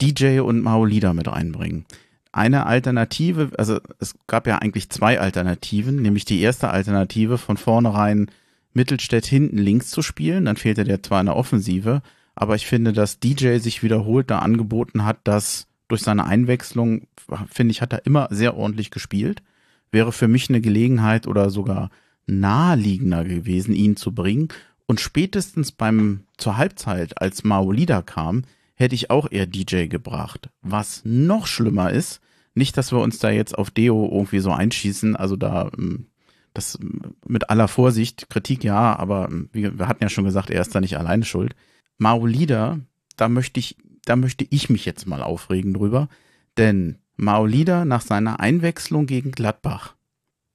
[0.00, 1.86] DJ und Maolida mit reinbringen.
[2.32, 8.30] Eine Alternative, also es gab ja eigentlich zwei Alternativen, nämlich die erste Alternative von vornherein
[8.74, 12.02] Mittelstädt hinten links zu spielen, dann fehlte der zwar eine Offensive,
[12.34, 17.06] aber ich finde, dass DJ sich wiederholt da angeboten hat, dass durch seine Einwechslung,
[17.50, 19.42] finde ich, hat er immer sehr ordentlich gespielt.
[19.90, 21.90] Wäre für mich eine Gelegenheit oder sogar
[22.26, 24.48] naheliegender gewesen, ihn zu bringen.
[24.86, 28.42] Und spätestens beim zur Halbzeit, als Maolida kam,
[28.74, 30.50] hätte ich auch eher DJ gebracht.
[30.62, 32.20] Was noch schlimmer ist,
[32.54, 36.06] nicht, dass wir uns da jetzt auf Deo irgendwie so einschießen, also da ähm,
[36.54, 36.78] das
[37.26, 40.80] mit aller Vorsicht, Kritik ja, aber ähm, wir hatten ja schon gesagt, er ist da
[40.80, 41.54] nicht alleine schuld.
[41.98, 42.80] Maolida,
[43.16, 46.08] da möchte ich, da möchte ich mich jetzt mal aufregen drüber,
[46.56, 49.94] denn Maolida nach seiner Einwechslung gegen Gladbach,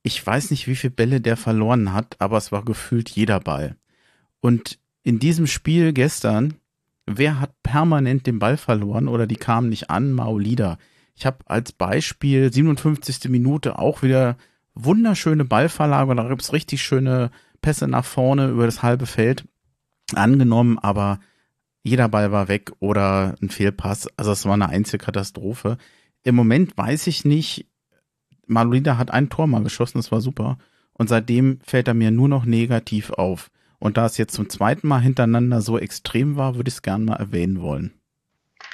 [0.04, 3.76] ich weiß nicht, wie viele Bälle der verloren hat, aber es war gefühlt jeder Ball.
[4.42, 6.56] Und in diesem Spiel gestern,
[7.06, 10.12] wer hat permanent den Ball verloren oder die kamen nicht an?
[10.12, 10.78] Maolida.
[11.16, 13.30] Ich habe als Beispiel 57.
[13.30, 14.38] Minute auch wieder
[14.74, 17.32] wunderschöne Ballverlage, da gibt es richtig schöne
[17.62, 19.48] Pässe nach vorne über das halbe Feld
[20.14, 21.20] angenommen, aber
[21.84, 24.08] jeder Ball war weg oder ein Fehlpass.
[24.18, 25.78] Also es war eine Einzelkatastrophe.
[26.24, 27.68] Im Moment weiß ich nicht,
[28.46, 30.58] Malolida hat ein Tor mal geschossen, das war super.
[30.94, 33.50] Und seitdem fällt er mir nur noch negativ auf.
[33.82, 37.04] Und da es jetzt zum zweiten Mal hintereinander so extrem war, würde ich es gerne
[37.04, 37.92] mal erwähnen wollen.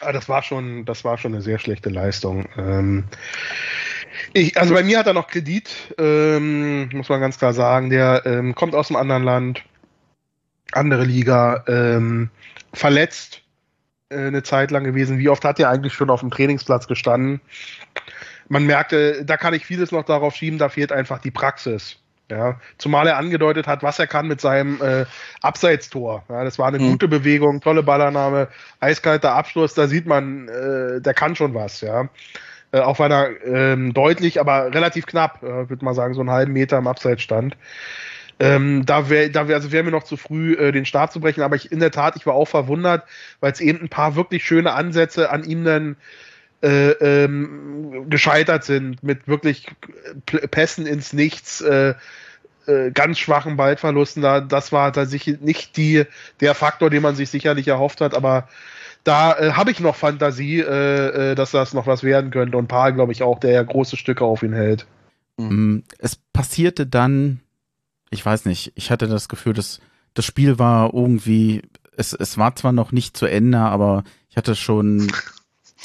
[0.02, 2.46] Ah, das war schon, das war schon eine sehr schlechte Leistung.
[2.58, 3.06] Ähm,
[4.34, 7.90] ich, also bei mir hat er noch Kredit, ähm, muss man ganz klar sagen.
[7.90, 9.64] Der ähm, kommt aus einem anderen Land,
[10.74, 12.30] andere Liga, ähm,
[12.74, 13.44] verletzt
[14.10, 15.20] äh, eine Zeit lang gewesen.
[15.20, 17.40] Wie oft hat er eigentlich schon auf dem Trainingsplatz gestanden?
[18.50, 21.98] Man merkte, da kann ich vieles noch darauf schieben, da fehlt einfach die Praxis.
[22.30, 25.06] Ja, zumal er angedeutet hat, was er kann mit seinem äh,
[25.42, 26.26] Abseitstor.
[26.28, 26.92] Ja, das war eine mhm.
[26.92, 28.50] gute Bewegung, tolle Ballannahme,
[28.82, 29.74] eiskalter Abschluss.
[29.74, 31.80] Da sieht man, äh, der kann schon was.
[31.80, 32.10] Ja,
[32.74, 36.32] äh, auch wenn er ähm, deutlich, aber relativ knapp, äh, würde man sagen, so einen
[36.32, 37.56] halben Meter im Abseits stand.
[38.40, 41.20] Ähm, da wäre da wär, also wär mir noch zu früh, äh, den Start zu
[41.20, 43.04] brechen, aber ich in der Tat, ich war auch verwundert,
[43.40, 45.96] weil es eben ein paar wirklich schöne Ansätze an ihm dann
[46.62, 49.68] äh, ähm, gescheitert sind mit wirklich
[50.26, 51.94] Pässen ins Nichts, äh,
[52.66, 54.22] äh, ganz schwachen Ballverlusten.
[54.22, 56.06] Da, das war tatsächlich nicht die,
[56.40, 58.48] der Faktor, den man sich sicherlich erhofft hat, aber
[59.04, 62.58] da äh, habe ich noch Fantasie, äh, dass das noch was werden könnte.
[62.58, 64.86] Und Paul, glaube ich, auch, der ja große Stücke auf ihn hält.
[65.38, 65.84] Mhm.
[65.98, 67.40] Es passierte dann,
[68.10, 69.80] ich weiß nicht, ich hatte das Gefühl, dass
[70.14, 71.62] das Spiel war irgendwie,
[71.96, 75.12] es, es war zwar noch nicht zu Ende, aber ich hatte schon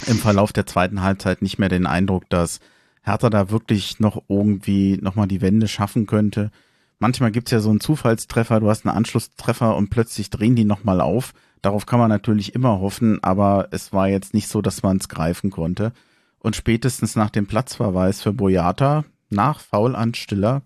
[0.06, 2.60] im Verlauf der zweiten Halbzeit nicht mehr den Eindruck, dass
[3.02, 6.50] Hertha da wirklich noch irgendwie nochmal die Wende schaffen könnte.
[6.98, 11.00] Manchmal gibt's ja so einen Zufallstreffer, du hast einen Anschlusstreffer und plötzlich drehen die nochmal
[11.00, 11.34] auf.
[11.60, 15.08] Darauf kann man natürlich immer hoffen, aber es war jetzt nicht so, dass man es
[15.08, 15.92] greifen konnte.
[16.38, 20.62] Und spätestens nach dem Platzverweis für Boyata, nach Foul an Stiller,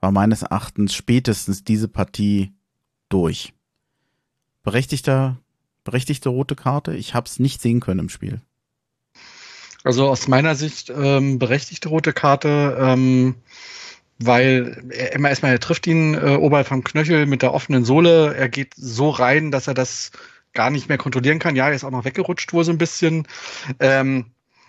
[0.00, 2.52] war meines Erachtens spätestens diese Partie
[3.08, 3.52] durch.
[4.62, 5.36] Berechtigter,
[5.84, 8.40] berechtigte rote Karte, ich habe es nicht sehen können im Spiel.
[9.84, 13.36] Also aus meiner Sicht ähm, berechtigte rote Karte, ähm,
[14.18, 18.34] weil er immer erstmal er trifft ihn äh, oberhalb vom Knöchel mit der offenen Sohle.
[18.34, 20.10] Er geht so rein, dass er das
[20.52, 21.56] gar nicht mehr kontrollieren kann.
[21.56, 23.28] Ja, er ist auch noch weggerutscht wohl so ein bisschen.
[23.78, 24.26] Ähm,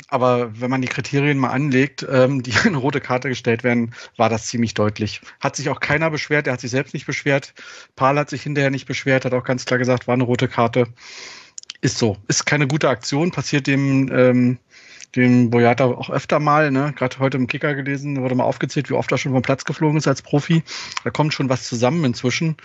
[0.09, 4.29] aber wenn man die Kriterien mal anlegt, ähm, die eine rote Karte gestellt werden, war
[4.29, 5.21] das ziemlich deutlich.
[5.39, 7.53] Hat sich auch keiner beschwert, er hat sich selbst nicht beschwert.
[7.95, 10.87] Paul hat sich hinterher nicht beschwert, hat auch ganz klar gesagt, war eine rote Karte.
[11.81, 12.17] Ist so.
[12.27, 14.57] Ist keine gute Aktion, passiert dem, ähm,
[15.15, 16.93] dem Boyata auch öfter mal, ne?
[16.95, 19.97] Gerade heute im Kicker gelesen, wurde mal aufgezählt, wie oft er schon vom Platz geflogen
[19.97, 20.63] ist als Profi.
[21.03, 22.57] Da kommt schon was zusammen inzwischen.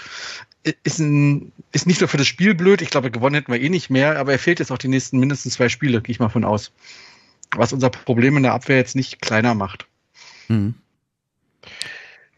[0.83, 3.69] Ist, ein, ist nicht nur für das Spiel blöd, ich glaube, gewonnen hätten wir eh
[3.69, 6.31] nicht mehr, aber er fehlt jetzt auch die nächsten mindestens zwei Spiele, gehe ich mal
[6.31, 6.73] von aus
[7.57, 9.87] was unser Problem in der Abwehr jetzt nicht kleiner macht.
[10.49, 10.75] Mhm.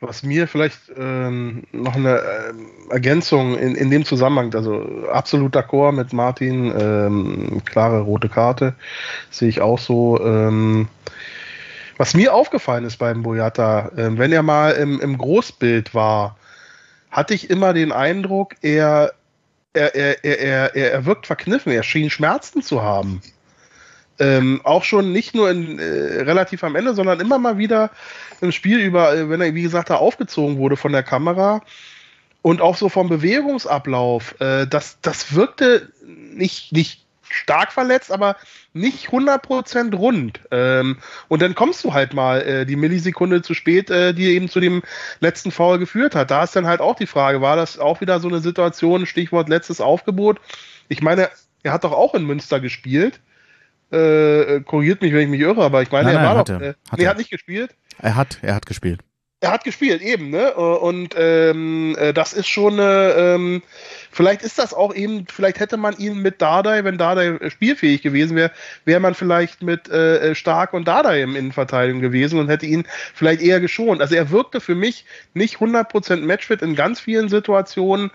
[0.01, 2.53] Was mir vielleicht ähm, noch eine äh,
[2.91, 8.75] Ergänzung in, in dem Zusammenhang, also absolut d'accord mit Martin, ähm, klare rote Karte,
[9.31, 10.21] sehe ich auch so.
[10.23, 10.89] Ähm,
[11.97, 16.37] was mir aufgefallen ist beim Boyata, äh, wenn er mal im, im Großbild war,
[17.11, 19.15] hatte ich immer den Eindruck, er,
[19.73, 23.23] er, er, er, er, er wirkt verkniffen, er schien Schmerzen zu haben.
[24.19, 27.91] Ähm, auch schon nicht nur in, äh, relativ am Ende, sondern immer mal wieder
[28.41, 31.63] im Spiel über, äh, wenn er, wie gesagt, da aufgezogen wurde von der Kamera
[32.43, 38.37] und auch so vom Bewegungsablauf, äh, das, das wirkte nicht, nicht stark verletzt, aber
[38.73, 40.41] nicht 100% rund.
[40.51, 40.99] Ähm,
[41.29, 44.61] und dann kommst du halt mal äh, die Millisekunde zu spät, äh, die eben zu
[44.61, 44.83] dem
[45.21, 46.31] letzten Foul geführt hat.
[46.31, 49.49] Da ist dann halt auch die Frage, war das auch wieder so eine Situation, Stichwort
[49.49, 50.41] letztes Aufgebot?
[50.89, 51.31] Ich meine,
[51.63, 53.21] er hat doch auch in Münster gespielt.
[53.91, 56.61] Äh, korrigiert mich, wenn ich mich irre, aber ich meine, nein, er nein, war doch.
[56.61, 56.61] Er.
[56.61, 57.75] Äh, hat nee, er hat nicht gespielt.
[57.99, 59.01] Er hat, er hat gespielt.
[59.41, 60.55] Er hat gespielt, eben, ne?
[60.55, 63.63] Und ähm, äh, das ist schon eine, ähm,
[64.11, 68.35] vielleicht ist das auch eben, vielleicht hätte man ihn mit Dardai, wenn Dardai spielfähig gewesen
[68.35, 68.51] wäre,
[68.87, 73.43] wäre man vielleicht mit äh, Stark und Dardai im Innenverteidigung gewesen und hätte ihn vielleicht
[73.43, 74.01] eher geschont.
[74.01, 78.11] Also er wirkte für mich nicht 100% Matchfit in ganz vielen Situationen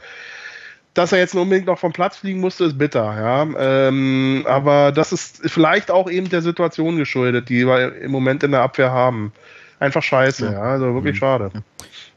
[0.93, 3.87] dass er jetzt unbedingt noch vom Platz fliegen musste, ist bitter, ja.
[3.87, 8.51] Ähm, aber das ist vielleicht auch eben der Situation geschuldet, die wir im Moment in
[8.51, 9.31] der Abwehr haben.
[9.79, 10.51] Einfach scheiße, ja.
[10.51, 11.19] ja also wirklich mhm.
[11.19, 11.51] schade.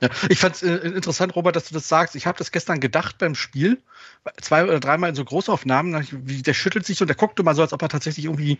[0.00, 0.08] Ja.
[0.28, 2.14] Ich fand es äh, interessant, Robert, dass du das sagst.
[2.16, 3.78] Ich habe das gestern gedacht beim Spiel
[4.40, 7.62] zwei oder dreimal in so Großaufnahmen, wie der schüttelt sich und der guckte mal so,
[7.62, 8.58] als ob er tatsächlich irgendwie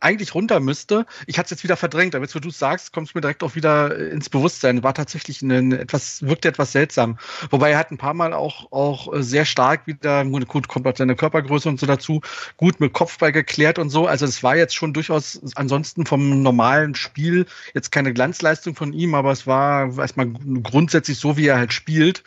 [0.00, 1.06] eigentlich runter müsste.
[1.26, 3.20] Ich hatte es jetzt wieder verdrängt, aber jetzt, wo du es sagst, kommt es mir
[3.20, 4.82] direkt auch wieder äh, ins Bewusstsein.
[4.82, 7.18] War tatsächlich eine, etwas, wirkte etwas seltsam.
[7.50, 10.96] Wobei er hat ein paar Mal auch, auch äh, sehr stark wieder, gut, kommt auch
[10.96, 12.20] seine Körpergröße und so dazu,
[12.56, 14.06] gut mit Kopfball geklärt und so.
[14.06, 19.14] Also es war jetzt schon durchaus ansonsten vom normalen Spiel jetzt keine Glanzleistung von ihm,
[19.14, 20.28] aber es war erstmal
[20.62, 22.22] grundsätzlich so, wie er halt spielt.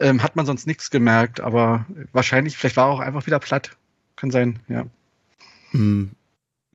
[0.00, 3.76] Ähm, hat man sonst nichts gemerkt, aber wahrscheinlich, vielleicht war er auch einfach wieder platt.
[4.16, 4.86] Kann sein, ja.
[5.72, 6.12] Hm.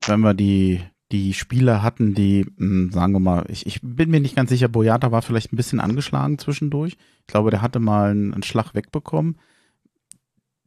[0.06, 4.20] Wenn wir die, die Spieler hatten, die, hm, sagen wir mal, ich, ich bin mir
[4.20, 6.96] nicht ganz sicher, Boyata war vielleicht ein bisschen angeschlagen zwischendurch.
[7.20, 9.38] Ich glaube, der hatte mal einen, Schlag wegbekommen.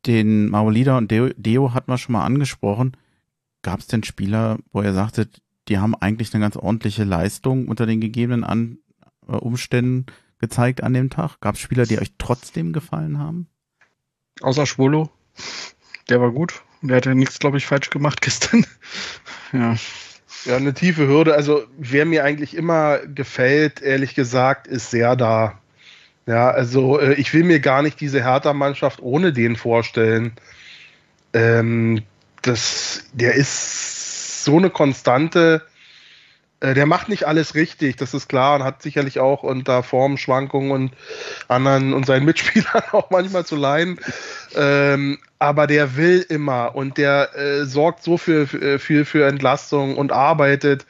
[0.05, 2.97] Den Maolida und Deo, Deo hat man schon mal angesprochen.
[3.61, 5.29] Gab es denn Spieler, wo er sagte,
[5.69, 8.79] die haben eigentlich eine ganz ordentliche Leistung unter den gegebenen An
[9.27, 10.05] äh, Umständen
[10.39, 11.39] gezeigt an dem Tag?
[11.41, 13.47] Gab es Spieler, die euch trotzdem gefallen haben?
[14.41, 15.09] Außer Schwolo.
[16.09, 16.61] Der war gut.
[16.81, 18.65] Der hat ja nichts, glaube ich, falsch gemacht gestern.
[19.53, 19.75] ja.
[20.45, 21.35] Ja, eine tiefe Hürde.
[21.35, 25.59] Also, wer mir eigentlich immer gefällt, ehrlich gesagt, ist sehr da.
[26.25, 30.33] Ja, also äh, ich will mir gar nicht diese Hertha-Mannschaft ohne den vorstellen.
[31.33, 32.03] Ähm,
[32.41, 35.65] das, der ist so eine Konstante.
[36.61, 40.71] Äh, der macht nicht alles richtig, das ist klar und hat sicherlich auch unter Formschwankungen
[40.71, 40.91] und
[41.47, 43.99] anderen und seinen Mitspielern auch manchmal zu leiden.
[44.55, 50.11] Ähm, aber der will immer und der äh, sorgt so viel für, für, Entlastung und
[50.11, 50.85] arbeitet.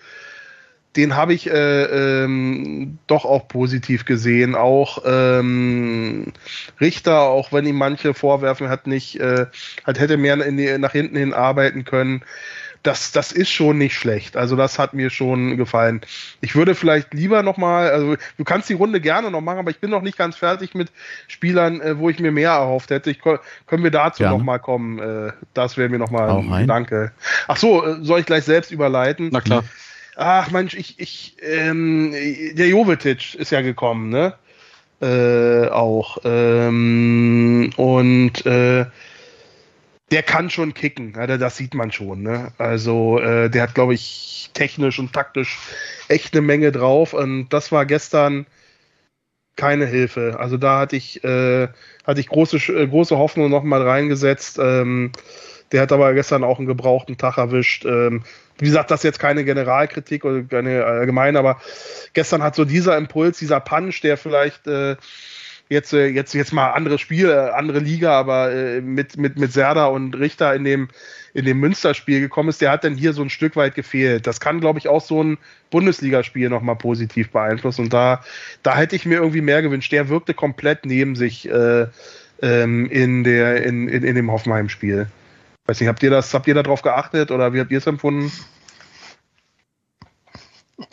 [0.96, 4.56] Den habe ich äh, ähm, doch auch positiv gesehen.
[4.56, 6.34] Auch ähm,
[6.82, 9.46] Richter, auch wenn ihm manche vorwerfen, hat nicht, äh,
[9.84, 12.24] hat hätte mehr die, nach hinten hin arbeiten können
[12.84, 14.38] das, das ist schon nicht schlecht.
[14.38, 16.02] Also das hat mir schon gefallen.
[16.42, 19.80] Ich würde vielleicht lieber nochmal, also du kannst die Runde gerne noch machen, aber ich
[19.80, 20.90] bin noch nicht ganz fertig mit
[21.28, 23.12] Spielern, äh, wo ich mir mehr erhofft hätte.
[23.12, 24.32] Ich, können wir dazu ja.
[24.32, 25.00] nochmal kommen?
[25.00, 27.12] Äh, das wäre mir nochmal ein Danke.
[27.48, 29.30] Ach so, äh, soll ich gleich selbst überleiten?
[29.32, 29.64] Na klar.
[30.16, 32.14] Ach Mensch, ich, ich, ähm,
[32.54, 34.34] der Jovetic ist ja gekommen, ne?
[35.02, 36.18] Äh, auch.
[36.26, 38.86] Ähm, und äh,
[40.12, 42.24] der kann schon kicken, das sieht man schon.
[42.24, 42.52] Ne?
[42.58, 45.58] Also äh, der hat, glaube ich, technisch und taktisch
[46.08, 47.14] echt eine Menge drauf.
[47.14, 48.48] Und das war gestern
[49.56, 50.38] keine Hilfe.
[50.40, 51.68] Also da hatte ich, äh,
[52.06, 54.58] hatte ich große, äh, große Hoffnung nochmal reingesetzt.
[54.60, 55.12] Ähm,
[55.72, 57.86] der hat aber gestern auch einen gebrauchten Tag erwischt.
[57.86, 58.24] Ähm,
[58.58, 61.62] wie gesagt, das ist jetzt keine Generalkritik oder keine allgemeine, aber
[62.14, 64.96] gestern hat so dieser Impuls, dieser Punch, der vielleicht äh,
[65.70, 69.86] jetzt, äh, jetzt, jetzt mal anderes Spiel, andere Liga, aber äh, mit, mit, mit Serda
[69.86, 70.90] und Richter in dem,
[71.34, 74.26] in dem Münsterspiel gekommen ist, der hat dann hier so ein Stück weit gefehlt.
[74.26, 75.38] Das kann, glaube ich, auch so ein
[75.70, 77.84] Bundesligaspiel nochmal positiv beeinflussen.
[77.86, 78.24] Und da,
[78.64, 79.92] da hätte ich mir irgendwie mehr gewünscht.
[79.92, 81.86] Der wirkte komplett neben sich äh,
[82.42, 85.08] ähm, in, der, in, in, in dem Hoffenheim-Spiel.
[85.68, 88.32] Weiß nicht, habt ihr das, habt ihr darauf geachtet oder wie habt ihr es empfunden?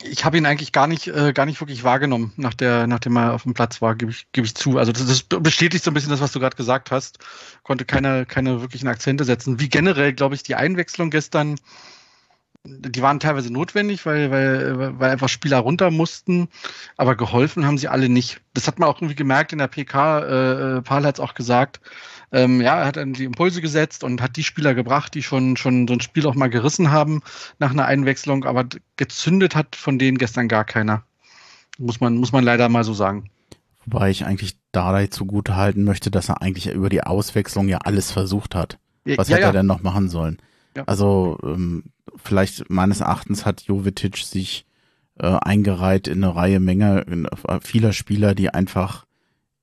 [0.03, 3.33] Ich habe ihn eigentlich gar nicht, äh, gar nicht wirklich wahrgenommen, nach der, nachdem er
[3.33, 4.77] auf dem Platz war, gebe ich, geb ich zu.
[4.77, 7.19] Also das, das bestätigt so ein bisschen das, was du gerade gesagt hast.
[7.63, 9.59] Konnte keine, keine wirklichen Akzente setzen.
[9.59, 11.59] Wie generell, glaube ich, die Einwechslung gestern,
[12.67, 16.49] die waren teilweise notwendig, weil, weil, weil einfach Spieler runter mussten,
[16.97, 18.41] aber geholfen haben sie alle nicht.
[18.53, 21.79] Das hat man auch irgendwie gemerkt in der PK, äh, Paul hat es auch gesagt,
[22.31, 25.55] ähm, ja, er hat dann die Impulse gesetzt und hat die Spieler gebracht, die schon,
[25.55, 27.21] schon so ein Spiel auch mal gerissen haben
[27.59, 28.65] nach einer Einwechslung, aber
[28.97, 31.03] gezündet hat von denen gestern gar keiner.
[31.77, 33.29] Muss man, muss man leider mal so sagen.
[33.85, 38.11] Wobei ich eigentlich Dardai zugute halten möchte, dass er eigentlich über die Auswechslung ja alles
[38.11, 38.79] versucht hat.
[39.05, 39.49] Was ja, hätte ja.
[39.49, 40.39] er denn noch machen sollen?
[40.77, 40.83] Ja.
[40.85, 44.65] Also ähm, vielleicht meines Erachtens hat Jovetic sich
[45.19, 47.05] äh, eingereiht in eine Reihe Menge
[47.47, 49.05] äh, vieler Spieler, die einfach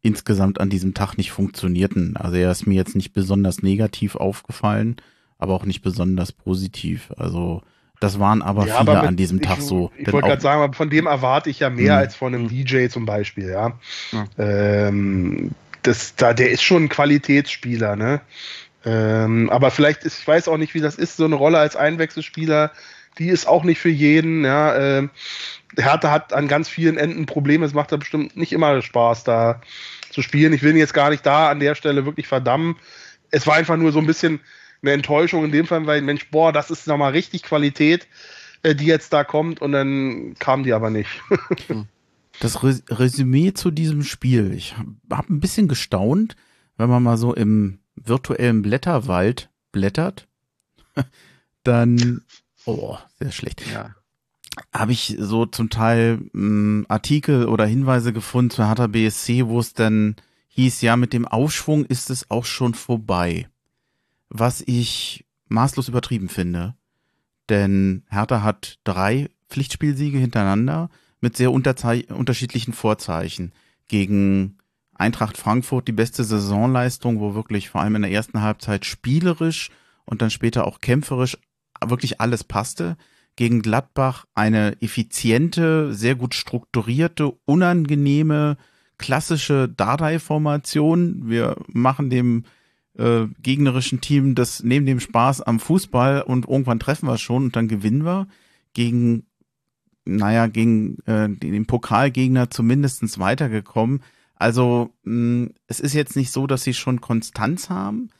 [0.02, 2.16] insgesamt an diesem Tag nicht funktionierten.
[2.16, 4.96] Also er ist mir jetzt nicht besonders negativ aufgefallen,
[5.38, 7.12] aber auch nicht besonders positiv.
[7.16, 7.62] Also
[8.00, 9.92] das waren aber ja, viele aber mit, an diesem ich, Tag so.
[9.96, 11.98] Ich wollte gerade sagen, von dem erwarte ich ja mehr mh.
[11.98, 13.78] als von einem DJ zum Beispiel, ja.
[14.12, 14.26] ja.
[14.36, 15.52] Ähm,
[15.82, 18.20] das, da, der ist schon ein Qualitätsspieler, ne?
[18.84, 21.76] Ähm, aber vielleicht ist, ich weiß auch nicht, wie das ist, so eine Rolle als
[21.76, 22.72] Einwechselspieler,
[23.18, 24.76] die ist auch nicht für jeden, ja.
[24.76, 25.10] Ähm,
[25.76, 27.64] Hertha hat an ganz vielen Enden Probleme.
[27.64, 29.60] Es macht da bestimmt nicht immer Spaß, da
[30.10, 30.52] zu spielen.
[30.52, 32.76] Ich will ihn jetzt gar nicht da an der Stelle wirklich verdammen.
[33.30, 34.40] Es war einfach nur so ein bisschen
[34.82, 38.06] eine Enttäuschung in dem Fall, weil Mensch, boah, das ist nochmal richtig Qualität,
[38.62, 41.10] äh, die jetzt da kommt und dann kam die aber nicht.
[42.40, 44.52] das Resümee zu diesem Spiel.
[44.52, 44.76] Ich
[45.10, 46.36] habe ein bisschen gestaunt,
[46.76, 50.28] wenn man mal so im virtuellen Blätterwald blättert,
[51.64, 52.22] dann,
[52.64, 53.62] oh, sehr schlecht.
[53.72, 53.94] Ja
[54.72, 59.58] habe ich so zum Teil mh, hm, Artikel oder Hinweise gefunden zu Hertha BSC, wo
[59.58, 60.16] es dann
[60.48, 63.48] hieß, ja, mit dem Aufschwung ist es auch schon vorbei.
[64.28, 66.74] Was ich maßlos übertrieben finde.
[67.48, 70.90] Denn Hertha hat drei Pflichtspielsiege hintereinander
[71.20, 73.52] mit sehr unterschiedlichen Vorzeichen.
[73.88, 74.58] Gegen
[74.94, 79.70] Eintracht Frankfurt die beste Saisonleistung, wo wirklich vor allem in der ersten Halbzeit spielerisch
[80.04, 81.38] und dann später auch kämpferisch
[81.84, 82.96] wirklich alles passte
[83.36, 88.56] gegen Gladbach eine effiziente, sehr gut strukturierte, unangenehme,
[88.98, 91.28] klassische Dardai-Formation.
[91.28, 92.44] Wir machen dem
[92.96, 97.56] äh, gegnerischen Team das neben dem Spaß am Fußball und irgendwann treffen wir schon und
[97.56, 98.28] dann gewinnen wir
[98.72, 99.26] gegen,
[100.04, 104.02] naja, gegen äh, den Pokalgegner zumindestens weitergekommen.
[104.36, 108.10] Also mh, es ist jetzt nicht so, dass sie schon Konstanz haben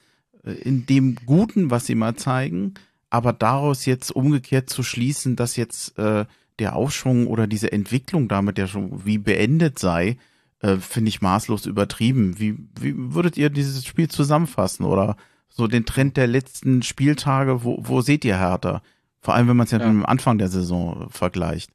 [0.44, 2.74] äh, in dem Guten, was sie mal zeigen,
[3.10, 6.24] aber daraus jetzt umgekehrt zu schließen, dass jetzt äh,
[6.58, 10.16] der Aufschwung oder diese Entwicklung damit ja schon wie beendet sei,
[10.60, 12.38] äh, finde ich maßlos übertrieben.
[12.38, 15.16] Wie, wie würdet ihr dieses Spiel zusammenfassen oder
[15.48, 17.64] so den Trend der letzten Spieltage?
[17.64, 18.82] Wo, wo seht ihr härter?
[19.20, 19.86] Vor allem, wenn man es ja, ja.
[19.86, 21.70] mit dem Anfang der Saison vergleicht.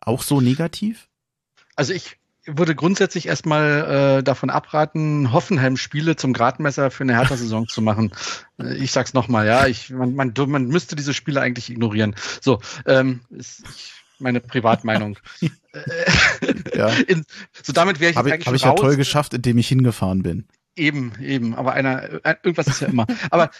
[0.00, 1.08] Auch so negativ?
[1.76, 7.82] Also ich, würde grundsätzlich erstmal äh, davon abraten, Hoffenheim-Spiele zum Gradmesser für eine Hertha-Saison zu
[7.82, 8.12] machen.
[8.58, 12.14] Äh, ich sag's nochmal, ja, ich, man, man, man müsste diese Spiele eigentlich ignorieren.
[12.40, 13.64] So, ähm, ist
[14.18, 15.18] meine Privatmeinung.
[16.74, 16.88] ja.
[17.08, 17.24] In,
[17.62, 20.46] so damit wäre ich Habe ich, hab ich ja toll geschafft, indem ich hingefahren bin.
[20.76, 23.06] Eben, eben, aber einer, äh, irgendwas ist ja immer.
[23.30, 23.50] aber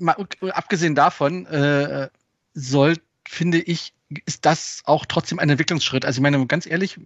[0.00, 0.16] mal,
[0.50, 2.08] abgesehen davon äh,
[2.54, 2.96] soll,
[3.28, 3.92] finde ich,
[4.24, 6.04] ist das auch trotzdem ein Entwicklungsschritt.
[6.04, 6.98] Also ich meine, ganz ehrlich,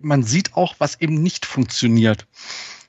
[0.00, 2.26] man sieht auch, was eben nicht funktioniert.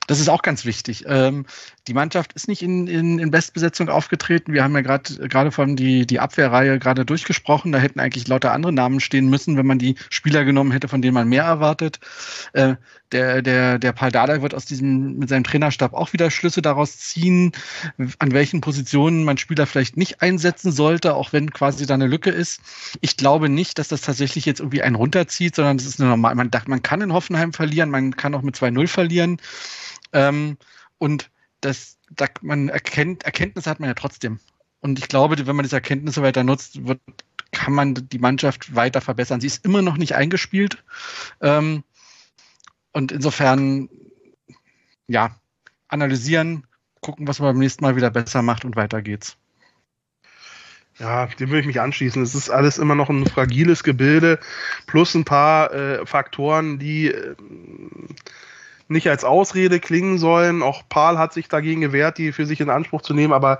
[0.06, 1.04] Das ist auch ganz wichtig.
[1.08, 1.46] Ähm,
[1.88, 4.52] die Mannschaft ist nicht in, in, in Bestbesetzung aufgetreten.
[4.52, 7.72] Wir haben ja gerade gerade von die, die Abwehrreihe gerade durchgesprochen.
[7.72, 11.00] Da hätten eigentlich lauter andere Namen stehen müssen, wenn man die Spieler genommen hätte, von
[11.00, 12.00] denen man mehr erwartet.
[12.52, 12.76] Äh,
[13.12, 16.98] der, der, der Paul Dardai wird aus diesem, mit seinem Trainerstab auch wieder Schlüsse daraus
[16.98, 17.52] ziehen,
[18.18, 22.30] an welchen Positionen man Spieler vielleicht nicht einsetzen sollte, auch wenn quasi da eine Lücke
[22.30, 22.60] ist.
[23.00, 26.34] Ich glaube nicht, dass das tatsächlich jetzt irgendwie einen runterzieht, sondern es ist eine normal,
[26.34, 29.36] man, man kann in Hoffenheim verlieren, man kann auch mit 2-0 verlieren.
[30.12, 30.56] Ähm,
[30.98, 31.30] und
[31.60, 34.40] das, da man erkennt, Erkenntnisse hat man ja trotzdem.
[34.80, 37.00] Und ich glaube, wenn man diese Erkenntnisse weiter nutzt, wird,
[37.52, 39.40] kann man die Mannschaft weiter verbessern.
[39.40, 40.84] Sie ist immer noch nicht eingespielt.
[41.40, 41.84] Ähm,
[42.94, 43.90] und insofern,
[45.06, 45.36] ja,
[45.88, 46.66] analysieren,
[47.00, 49.36] gucken, was man beim nächsten Mal wieder besser macht und weiter geht's.
[50.98, 52.22] Ja, dem würde ich mich anschließen.
[52.22, 54.38] Es ist alles immer noch ein fragiles Gebilde,
[54.86, 57.34] plus ein paar äh, Faktoren, die äh,
[58.86, 60.62] nicht als Ausrede klingen sollen.
[60.62, 63.58] Auch Paul hat sich dagegen gewehrt, die für sich in Anspruch zu nehmen, aber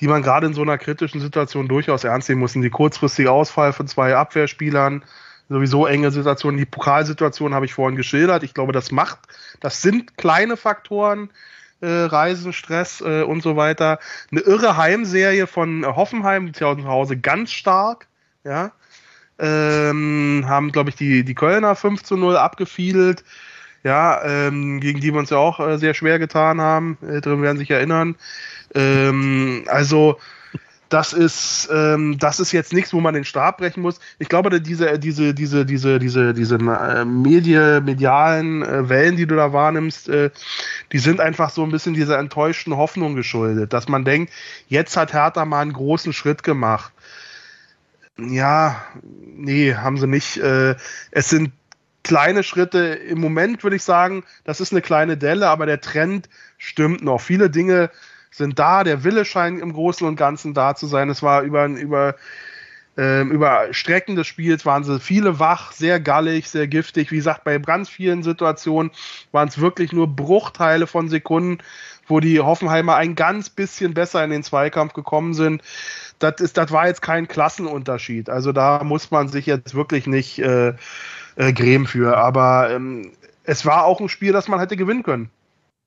[0.00, 2.54] die man gerade in so einer kritischen Situation durchaus ernst nehmen muss.
[2.54, 5.04] Die kurzfristige Ausfall von zwei Abwehrspielern,
[5.50, 6.56] sowieso enge Situationen.
[6.56, 8.42] Die Pokalsituation habe ich vorhin geschildert.
[8.44, 9.18] Ich glaube, das macht,
[9.58, 11.30] das sind kleine Faktoren,
[11.80, 13.98] äh, Reisen, Stress äh, und so weiter.
[14.30, 18.06] Eine irre Heimserie von Hoffenheim, die zu Hause ganz stark,
[18.44, 18.72] ja.
[19.38, 23.24] Ähm, haben, glaube ich, die, die Kölner 5 zu 0 abgefiedelt,
[23.82, 26.98] ja, ähm, gegen die wir uns ja auch äh, sehr schwer getan haben.
[27.00, 28.16] Ältere werden sich erinnern.
[28.74, 30.18] Ähm, also,
[30.90, 34.00] das ist, ähm, das ist jetzt nichts, wo man den Stab brechen muss.
[34.18, 39.36] Ich glaube, diese, diese, diese, diese, diese, diese äh, Medie, medialen äh, Wellen, die du
[39.36, 40.30] da wahrnimmst, äh,
[40.92, 44.32] die sind einfach so ein bisschen dieser enttäuschten Hoffnung geschuldet, dass man denkt,
[44.68, 46.92] jetzt hat Hertha mal einen großen Schritt gemacht.
[48.18, 48.82] Ja,
[49.36, 50.38] nee, haben sie nicht.
[50.38, 50.74] Äh,
[51.12, 51.52] es sind
[52.02, 52.80] kleine Schritte.
[52.80, 56.28] Im Moment würde ich sagen, das ist eine kleine Delle, aber der Trend
[56.58, 57.20] stimmt noch.
[57.20, 57.90] Viele Dinge
[58.30, 61.10] sind da, der Wille scheint im Großen und Ganzen da zu sein.
[61.10, 62.14] Es war über, über,
[62.96, 67.10] äh, über Strecken des Spiels waren sie viele wach, sehr gallig, sehr giftig.
[67.10, 68.92] Wie gesagt, bei ganz vielen Situationen
[69.32, 71.58] waren es wirklich nur Bruchteile von Sekunden,
[72.06, 75.62] wo die Hoffenheimer ein ganz bisschen besser in den Zweikampf gekommen sind.
[76.18, 78.28] Das, ist, das war jetzt kein Klassenunterschied.
[78.28, 80.74] Also da muss man sich jetzt wirklich nicht äh,
[81.36, 82.16] äh, grämen für.
[82.18, 83.12] Aber ähm,
[83.44, 85.30] es war auch ein Spiel, das man hätte gewinnen können.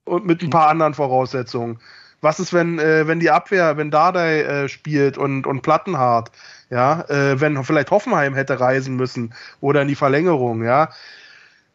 [0.06, 1.80] Und mit ein paar anderen Voraussetzungen.
[2.24, 6.32] Was ist, wenn, äh, wenn die Abwehr, wenn Dardai äh, spielt und, und Plattenhardt,
[6.70, 10.90] ja, äh, wenn vielleicht Hoffenheim hätte reisen müssen oder in die Verlängerung, ja.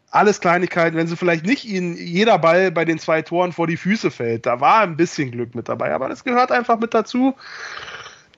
[0.09, 3.77] Alles Kleinigkeiten, wenn sie vielleicht nicht ihnen jeder Ball bei den zwei Toren vor die
[3.77, 4.47] Füße fällt.
[4.47, 7.35] Da war ein bisschen Glück mit dabei, aber das gehört einfach mit dazu.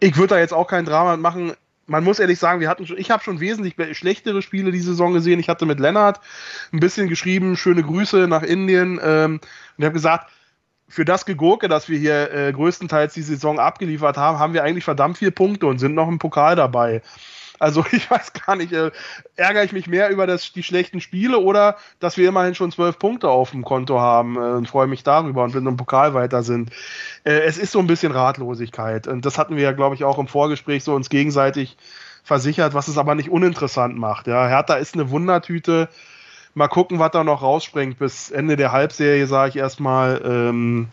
[0.01, 1.53] Ich würde da jetzt auch kein Drama machen.
[1.87, 5.13] Man muss ehrlich sagen, wir hatten schon, ich habe schon wesentlich schlechtere Spiele die Saison
[5.13, 5.39] gesehen.
[5.39, 6.19] Ich hatte mit Lennart
[6.73, 8.99] ein bisschen geschrieben, schöne Grüße nach Indien.
[9.01, 9.41] Ähm, und
[9.77, 10.29] ich habe gesagt,
[10.91, 14.83] für das Gegurke, das wir hier äh, größtenteils die Saison abgeliefert haben, haben wir eigentlich
[14.83, 17.01] verdammt viele Punkte und sind noch im Pokal dabei.
[17.59, 18.91] Also ich weiß gar nicht, äh,
[19.35, 22.99] ärgere ich mich mehr über das, die schlechten Spiele oder dass wir immerhin schon zwölf
[22.99, 26.13] Punkte auf dem Konto haben äh, und freue mich darüber und wenn wir im Pokal
[26.13, 26.71] weiter sind.
[27.23, 30.19] Äh, es ist so ein bisschen Ratlosigkeit und das hatten wir ja, glaube ich, auch
[30.19, 31.77] im Vorgespräch so uns gegenseitig
[32.23, 34.27] versichert, was es aber nicht uninteressant macht.
[34.27, 35.87] Ja, Hertha ist eine Wundertüte
[36.53, 37.97] Mal gucken, was da noch rausspringt.
[37.97, 40.89] Bis Ende der Halbserie sage ich erstmal ähm,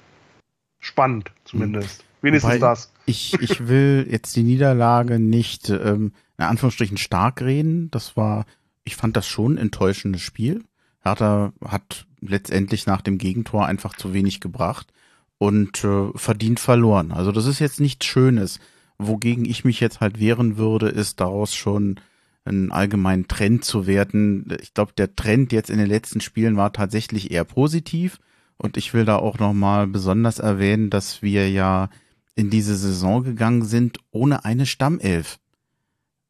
[0.78, 2.04] spannend, zumindest.
[2.22, 2.92] Wenigstens Wobei das.
[3.06, 7.90] Ich, ich will jetzt die Niederlage nicht ähm, in Anführungsstrichen stark reden.
[7.90, 8.44] Das war,
[8.84, 10.64] ich fand das schon ein enttäuschendes Spiel.
[11.02, 14.92] Hertha hat letztendlich nach dem Gegentor einfach zu wenig gebracht
[15.38, 17.12] und äh, verdient verloren.
[17.12, 18.58] Also das ist jetzt nichts Schönes.
[18.98, 22.00] Wogegen ich mich jetzt halt wehren würde, ist daraus schon
[22.48, 24.46] einen allgemeinen Trend zu werten.
[24.60, 28.18] Ich glaube, der Trend jetzt in den letzten Spielen war tatsächlich eher positiv.
[28.56, 31.90] Und ich will da auch nochmal besonders erwähnen, dass wir ja
[32.34, 35.38] in diese Saison gegangen sind ohne eine Stammelf.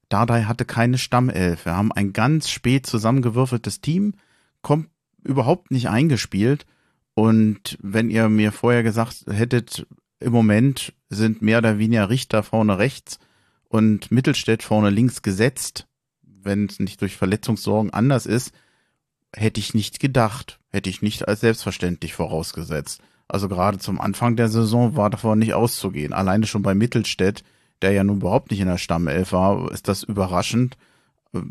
[0.08, 1.64] Dardai hatte keine Stammelf.
[1.64, 4.14] Wir haben ein ganz spät zusammengewürfeltes Team,
[4.62, 4.88] kommt
[5.22, 6.66] überhaupt nicht eingespielt.
[7.14, 9.86] Und wenn ihr mir vorher gesagt hättet,
[10.20, 13.18] im Moment sind mehr oder weniger Richter vorne rechts
[13.68, 15.88] und Mittelstädt vorne links gesetzt,
[16.49, 18.53] wenn es nicht durch Verletzungssorgen anders ist,
[19.36, 23.01] hätte ich nicht gedacht, hätte ich nicht als selbstverständlich vorausgesetzt.
[23.28, 26.14] Also gerade zum Anfang der Saison war davon nicht auszugehen.
[26.14, 27.44] Alleine schon bei Mittelstädt,
[27.82, 30.78] der ja nun überhaupt nicht in der Stammelf war, ist das überraschend.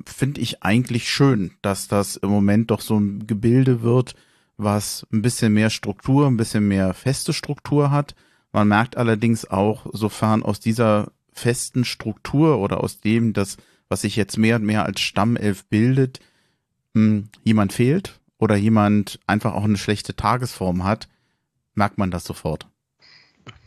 [0.05, 4.15] Finde ich eigentlich schön, dass das im Moment doch so ein Gebilde wird,
[4.57, 8.15] was ein bisschen mehr Struktur, ein bisschen mehr feste Struktur hat.
[8.51, 13.57] Man merkt allerdings auch, sofern aus dieser festen Struktur oder aus dem, dass
[13.89, 16.19] was sich jetzt mehr und mehr als Stammelf bildet,
[16.93, 21.07] mh, hm, jemand fehlt oder jemand einfach auch eine schlechte Tagesform hat,
[21.73, 22.67] merkt man das sofort.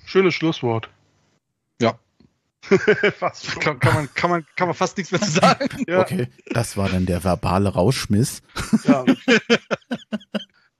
[0.05, 0.91] Schönes Schlusswort.
[1.81, 1.99] Ja.
[3.19, 5.85] fast kann, kann, man, kann, man, kann man fast nichts mehr zu sagen.
[5.87, 6.01] Ja.
[6.01, 8.43] Okay, das war dann der verbale Rauschmiss.
[8.85, 9.05] Ja.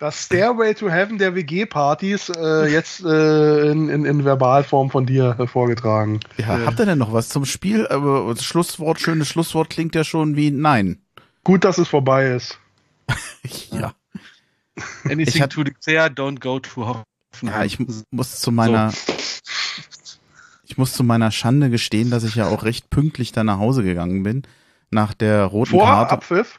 [0.01, 5.37] Das Stairway to Heaven der WG-Partys äh, jetzt äh, in, in, in Verbalform von dir
[5.39, 6.21] äh, vorgetragen.
[6.39, 6.65] Ja, äh.
[6.65, 7.87] habt ihr denn noch was zum Spiel?
[7.87, 11.03] Aber das Schlusswort, schönes Schlusswort klingt ja schon wie Nein.
[11.45, 12.59] Gut, dass es vorbei ist.
[13.73, 13.93] ja.
[15.05, 17.61] Anything ich to declare, don't go to Hoffenheim.
[17.61, 17.79] Ja, ich
[18.11, 19.13] muss zu meiner so.
[20.65, 23.83] ich muss zu meiner Schande gestehen, dass ich ja auch recht pünktlich da nach Hause
[23.83, 24.45] gegangen bin.
[24.91, 26.13] Nach der roten Vor Karte.
[26.15, 26.59] Abpfiff?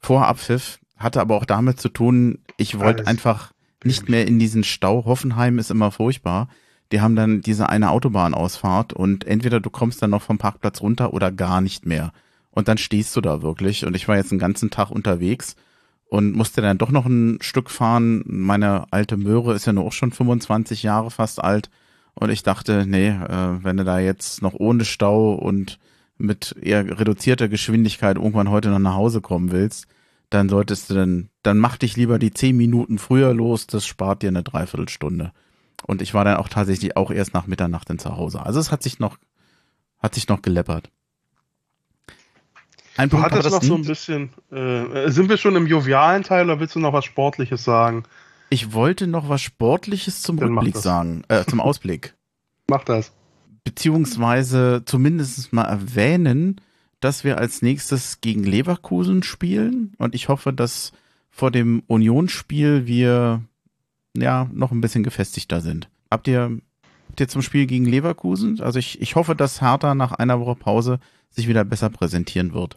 [0.00, 3.52] Vor Abpfiff hatte aber auch damit zu tun, ich wollte einfach
[3.84, 5.04] nicht mehr in diesen Stau.
[5.06, 6.48] Hoffenheim ist immer furchtbar.
[6.92, 11.14] Die haben dann diese eine Autobahnausfahrt und entweder du kommst dann noch vom Parkplatz runter
[11.14, 12.12] oder gar nicht mehr.
[12.50, 13.86] Und dann stehst du da wirklich.
[13.86, 15.54] Und ich war jetzt einen ganzen Tag unterwegs
[16.06, 18.24] und musste dann doch noch ein Stück fahren.
[18.26, 21.70] Meine alte Möhre ist ja nur auch schon 25 Jahre fast alt.
[22.14, 25.78] Und ich dachte, nee, äh, wenn du da jetzt noch ohne Stau und
[26.18, 29.86] mit eher reduzierter Geschwindigkeit irgendwann heute noch nach Hause kommen willst,
[30.30, 34.22] dann solltest du dann, dann mach dich lieber die zehn Minuten früher los, das spart
[34.22, 35.32] dir eine Dreiviertelstunde.
[35.86, 38.44] Und ich war dann auch tatsächlich auch erst nach Mitternacht dann zu Hause.
[38.44, 39.18] Also es hat sich noch,
[39.98, 40.90] hat sich noch geleppert.
[42.96, 46.60] Ein Punkt, hattest noch so ein bisschen, äh, sind wir schon im jovialen Teil oder
[46.60, 48.04] willst du noch was Sportliches sagen?
[48.50, 52.14] Ich wollte noch was Sportliches zum Dann Rückblick sagen, äh, zum Ausblick.
[52.68, 53.12] Mach das.
[53.64, 56.60] Beziehungsweise zumindest mal erwähnen,
[57.00, 60.92] dass wir als nächstes gegen Leverkusen spielen und ich hoffe, dass
[61.30, 63.42] vor dem Unionsspiel wir
[64.16, 65.88] ja noch ein bisschen gefestigter sind.
[66.10, 66.58] Habt ihr,
[67.08, 68.60] habt ihr zum Spiel gegen Leverkusen?
[68.60, 70.98] Also ich, ich hoffe, dass Hertha nach einer Woche Pause
[71.30, 72.76] sich wieder besser präsentieren wird.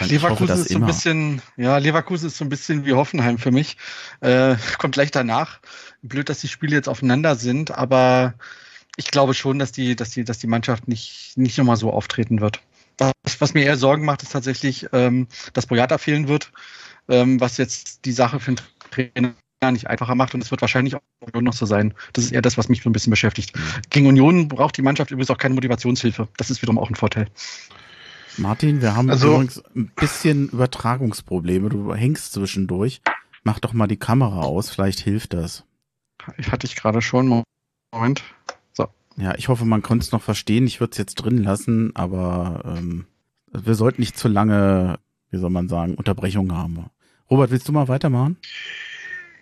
[0.00, 3.76] Leverkusen ist so ein bisschen, ja, Leverkusen ist so ein bisschen wie Hoffenheim für mich.
[4.20, 5.60] Äh, kommt gleich danach.
[6.02, 8.34] Blöd, dass die Spiele jetzt aufeinander sind, aber
[8.98, 12.40] ich glaube schon, dass die, dass die, dass die Mannschaft nicht, nicht nochmal so auftreten
[12.40, 12.60] wird.
[12.98, 16.52] Was, was mir eher Sorgen macht, ist tatsächlich, ähm, dass Boyata fehlen wird,
[17.08, 19.34] ähm, was jetzt die Sache für den Trainer
[19.70, 21.00] nicht einfacher macht und es wird wahrscheinlich auch
[21.40, 21.94] noch so sein.
[22.12, 23.52] Das ist eher das, was mich so ein bisschen beschäftigt.
[23.90, 26.28] Gegen Union braucht die Mannschaft übrigens auch keine Motivationshilfe.
[26.36, 27.28] Das ist wiederum auch ein Vorteil.
[28.36, 31.68] Martin, wir haben also, übrigens ein bisschen Übertragungsprobleme.
[31.68, 33.00] Du hängst zwischendurch.
[33.44, 35.64] Mach doch mal die Kamera aus, vielleicht hilft das.
[36.50, 37.44] Hatte ich gerade schon.
[37.92, 38.24] Moment.
[39.18, 40.66] Ja, ich hoffe, man konnte es noch verstehen.
[40.66, 43.06] Ich würde es jetzt drin lassen, aber ähm,
[43.52, 44.98] wir sollten nicht zu lange,
[45.30, 46.86] wie soll man sagen, Unterbrechungen haben.
[47.28, 48.36] Robert, willst du mal weitermachen?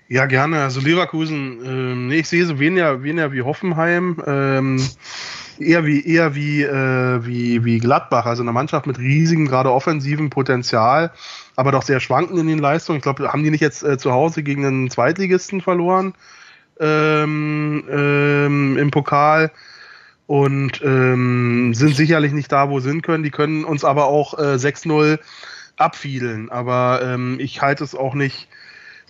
[0.09, 0.63] Ja, gerne.
[0.63, 4.23] Also Leverkusen, ähm, nee, ich sehe so weniger, weniger wie Hoffenheim.
[4.27, 4.81] Ähm,
[5.59, 10.31] eher wie eher wie, äh, wie, wie Gladbach, also eine Mannschaft mit riesigem, gerade offensiven
[10.31, 11.13] Potenzial,
[11.55, 12.99] aber doch sehr schwankend in den Leistungen.
[12.99, 16.15] Ich glaube, haben die nicht jetzt äh, zu Hause gegen einen Zweitligisten verloren
[16.81, 19.51] ähm, ähm, im Pokal
[20.27, 23.25] und ähm, sind sicherlich nicht da, wo sie sind können.
[23.25, 25.19] Die können uns aber auch äh, 6-0
[25.77, 28.49] abfiedeln, aber ähm, ich halte es auch nicht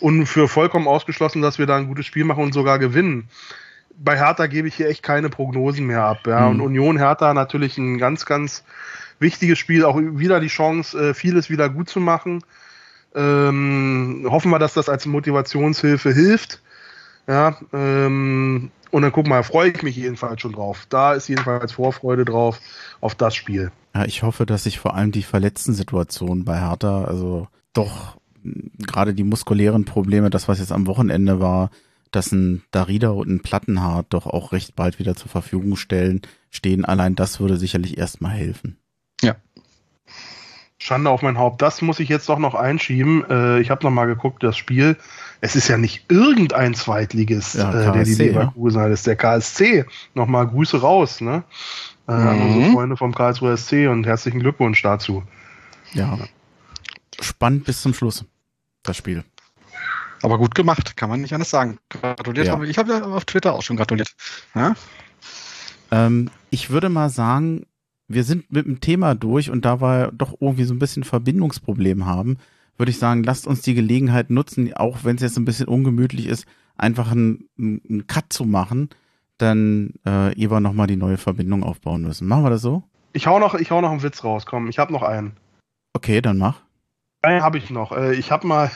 [0.01, 3.29] und für vollkommen ausgeschlossen, dass wir da ein gutes Spiel machen und sogar gewinnen
[3.99, 6.27] bei Hertha gebe ich hier echt keine Prognosen mehr ab.
[6.27, 6.49] Ja.
[6.49, 6.61] Mhm.
[6.61, 8.65] Und Union Hertha natürlich ein ganz, ganz
[9.19, 12.43] wichtiges Spiel, auch wieder die Chance, äh, vieles wieder gut zu machen.
[13.15, 16.61] Ähm, hoffen wir, dass das als Motivationshilfe hilft.
[17.27, 20.87] Ja, ähm, und dann guck mal, freue ich mich jedenfalls schon drauf.
[20.89, 22.61] Da ist jedenfalls Vorfreude drauf
[23.01, 23.73] auf das Spiel.
[23.95, 28.17] Ja, ich hoffe, dass sich vor allem die verletzten Situationen bei Hertha, also doch
[28.79, 31.71] gerade die muskulären Probleme, das was jetzt am Wochenende war,
[32.13, 36.85] dass ein Darida und ein Plattenhart doch auch recht bald wieder zur Verfügung stellen, stehen.
[36.85, 38.79] Allein das würde sicherlich erstmal helfen.
[39.23, 39.37] Ja.
[40.79, 41.63] Schande auf mein Haupt.
[41.63, 43.25] Das muss ich jetzt doch noch einschieben.
[43.31, 44.97] Äh, ich habe noch mal geguckt, das Spiel.
[45.41, 48.91] Es ist ja nicht irgendein Zweitligist, ja, äh, der die Leverkusen hat.
[48.91, 49.87] Es ist der KSC.
[50.15, 51.45] Nochmal Grüße raus, ne?
[52.09, 52.29] Äh, mhm.
[52.29, 55.23] An unsere Freunde vom Karlsruher SC und herzlichen Glückwunsch dazu.
[55.93, 56.19] Ja.
[57.21, 58.25] Spannend bis zum Schluss,
[58.83, 59.25] das Spiel.
[60.23, 61.79] Aber gut gemacht, kann man nicht anders sagen.
[61.89, 62.47] Gratuliert.
[62.47, 62.63] Ja.
[62.63, 64.15] Ich habe ja auf Twitter auch schon gratuliert.
[64.55, 64.75] Ja?
[65.91, 67.67] Ähm, ich würde mal sagen,
[68.09, 72.07] wir sind mit dem Thema durch und da wir doch irgendwie so ein bisschen Verbindungsproblem
[72.07, 72.39] haben,
[72.77, 76.27] würde ich sagen, lasst uns die Gelegenheit nutzen, auch wenn es jetzt ein bisschen ungemütlich
[76.27, 76.47] ist,
[76.77, 78.91] einfach einen, einen Cut zu machen,
[79.39, 82.29] dann äh, Eva nochmal die neue Verbindung aufbauen müssen.
[82.29, 82.83] Machen wir das so?
[83.13, 85.33] Ich hau noch, ich hau noch einen Witz raus, komm, ich habe noch einen.
[85.95, 86.66] Okay, dann mach.
[87.27, 87.91] Einen habe ich noch.
[87.91, 88.71] Äh, ich habe mal,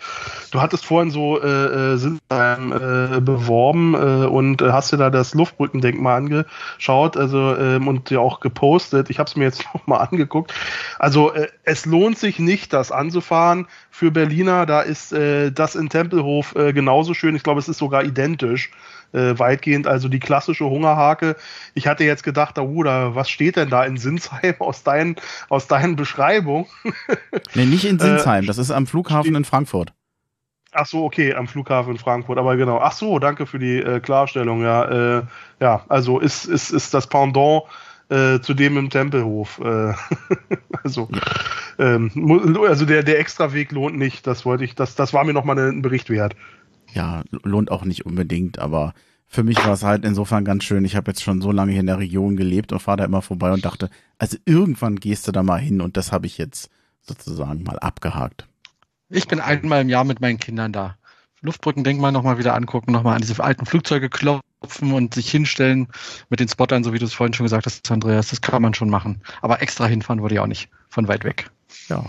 [0.52, 5.10] du hattest vorhin so äh, äh Sinsheim äh, beworben äh, und äh, hast dir da
[5.10, 9.10] das Luftbrückendenkmal angeschaut also ähm, und ja auch gepostet.
[9.10, 10.54] Ich habe es mir jetzt noch mal angeguckt.
[11.00, 14.66] Also äh, es lohnt sich nicht, das anzufahren für Berliner.
[14.66, 17.34] Da ist äh, das in Tempelhof äh, genauso schön.
[17.34, 18.70] Ich glaube, es ist sogar identisch
[19.12, 19.86] äh, weitgehend.
[19.86, 21.36] Also die klassische Hungerhake.
[21.74, 25.16] Ich hatte jetzt gedacht, oh, da, was steht denn da in Sinsheim aus deinen,
[25.48, 26.66] aus deinen Beschreibungen?
[27.54, 29.92] nee, nicht in Sinsheim, äh, das ist am Flughafen in Frankfurt.
[30.72, 32.78] Ach so, okay, am Flughafen in Frankfurt, aber genau.
[32.80, 34.62] Ach so, danke für die äh, Klarstellung.
[34.62, 35.22] Ja, äh,
[35.58, 37.62] ja, also ist, ist, ist das Pendant
[38.10, 39.58] äh, zu dem im Tempelhof.
[39.64, 39.94] Äh,
[40.84, 41.08] also,
[41.78, 42.10] ähm,
[42.68, 44.26] also der, der Extraweg lohnt nicht.
[44.26, 46.36] Das wollte ich, das, das war mir nochmal ein Bericht wert
[46.92, 48.94] ja, lohnt auch nicht unbedingt, aber
[49.26, 50.84] für mich war es halt insofern ganz schön.
[50.84, 53.22] Ich habe jetzt schon so lange hier in der Region gelebt und fahre da immer
[53.22, 56.70] vorbei und dachte, also irgendwann gehst du da mal hin und das habe ich jetzt
[57.00, 58.46] sozusagen mal abgehakt.
[59.08, 60.96] Ich bin einmal im Jahr mit meinen Kindern da.
[61.42, 65.88] Luftbrückendenkmal nochmal wieder angucken, nochmal an diese alten Flugzeuge klopfen und sich hinstellen
[66.28, 68.30] mit den Spottern, so wie du es vorhin schon gesagt hast, Andreas.
[68.30, 69.22] Das kann man schon machen.
[69.42, 71.50] Aber extra hinfahren würde ich auch nicht, von weit weg.
[71.88, 72.04] Ja.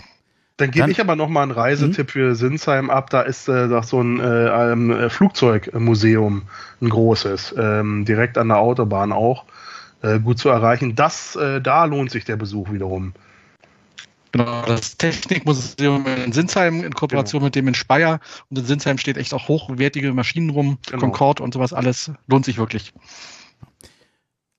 [0.57, 3.11] Dann gebe ich aber noch mal einen Reisetipp für Sinsheim ab.
[3.11, 6.43] Da ist äh, doch so ein äh, ähm, äh, Flugzeugmuseum,
[6.81, 9.45] ein großes, ähm, direkt an der Autobahn auch.
[10.01, 10.95] Äh, gut zu erreichen.
[10.95, 13.13] Das, äh, da lohnt sich der Besuch wiederum.
[14.31, 18.19] Genau, das Technikmuseum in Sinsheim in Kooperation mit dem in Speyer.
[18.49, 20.99] Und in Sinsheim steht echt auch hochwertige Maschinen rum, Genau.
[20.99, 22.11] Concorde und sowas alles.
[22.27, 22.93] Lohnt sich wirklich.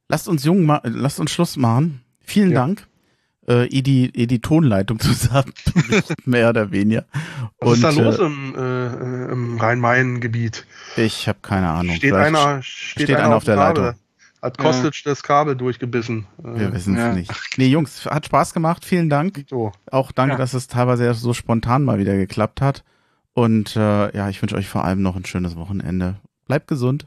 [0.08, 2.02] Lasst uns jung lasst uns Schluss machen.
[2.20, 2.60] Vielen Ja.
[2.60, 2.86] Dank.
[3.48, 5.52] Äh, ihr die, ihr die Tonleitung zusammen,
[6.26, 7.04] mehr oder weniger.
[7.60, 10.66] Was ist da Und, los äh, im, äh, im Rhein-Main-Gebiet?
[10.96, 11.94] Ich habe keine Ahnung.
[11.96, 13.84] Steht Vielleicht- einer, steht steht einer auf der Kabel.
[13.84, 14.00] Leitung.
[14.42, 14.64] Hat Ja.
[14.64, 16.26] Kostic das Kabel durchgebissen.
[16.44, 17.12] Äh, Wir wissen es Ja.
[17.12, 17.32] nicht.
[17.56, 18.84] Nee, Jungs, hat Spaß gemacht.
[18.84, 19.44] Vielen Dank.
[19.48, 19.72] so.
[19.90, 20.38] Auch danke, Ja.
[20.38, 22.84] dass es teilweise so spontan mal wieder geklappt hat.
[23.32, 26.16] Und äh, ja, ich wünsche euch vor allem noch ein schönes Wochenende.
[26.46, 27.06] Bleibt gesund.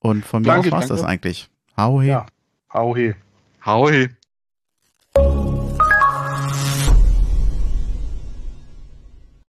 [0.00, 1.02] Und von mir Danke, aus war's danke.
[1.02, 1.48] das eigentlich.
[1.76, 2.08] Hau he.
[2.08, 2.26] Ja.
[2.72, 3.14] Hau he.
[3.64, 4.08] Hau he.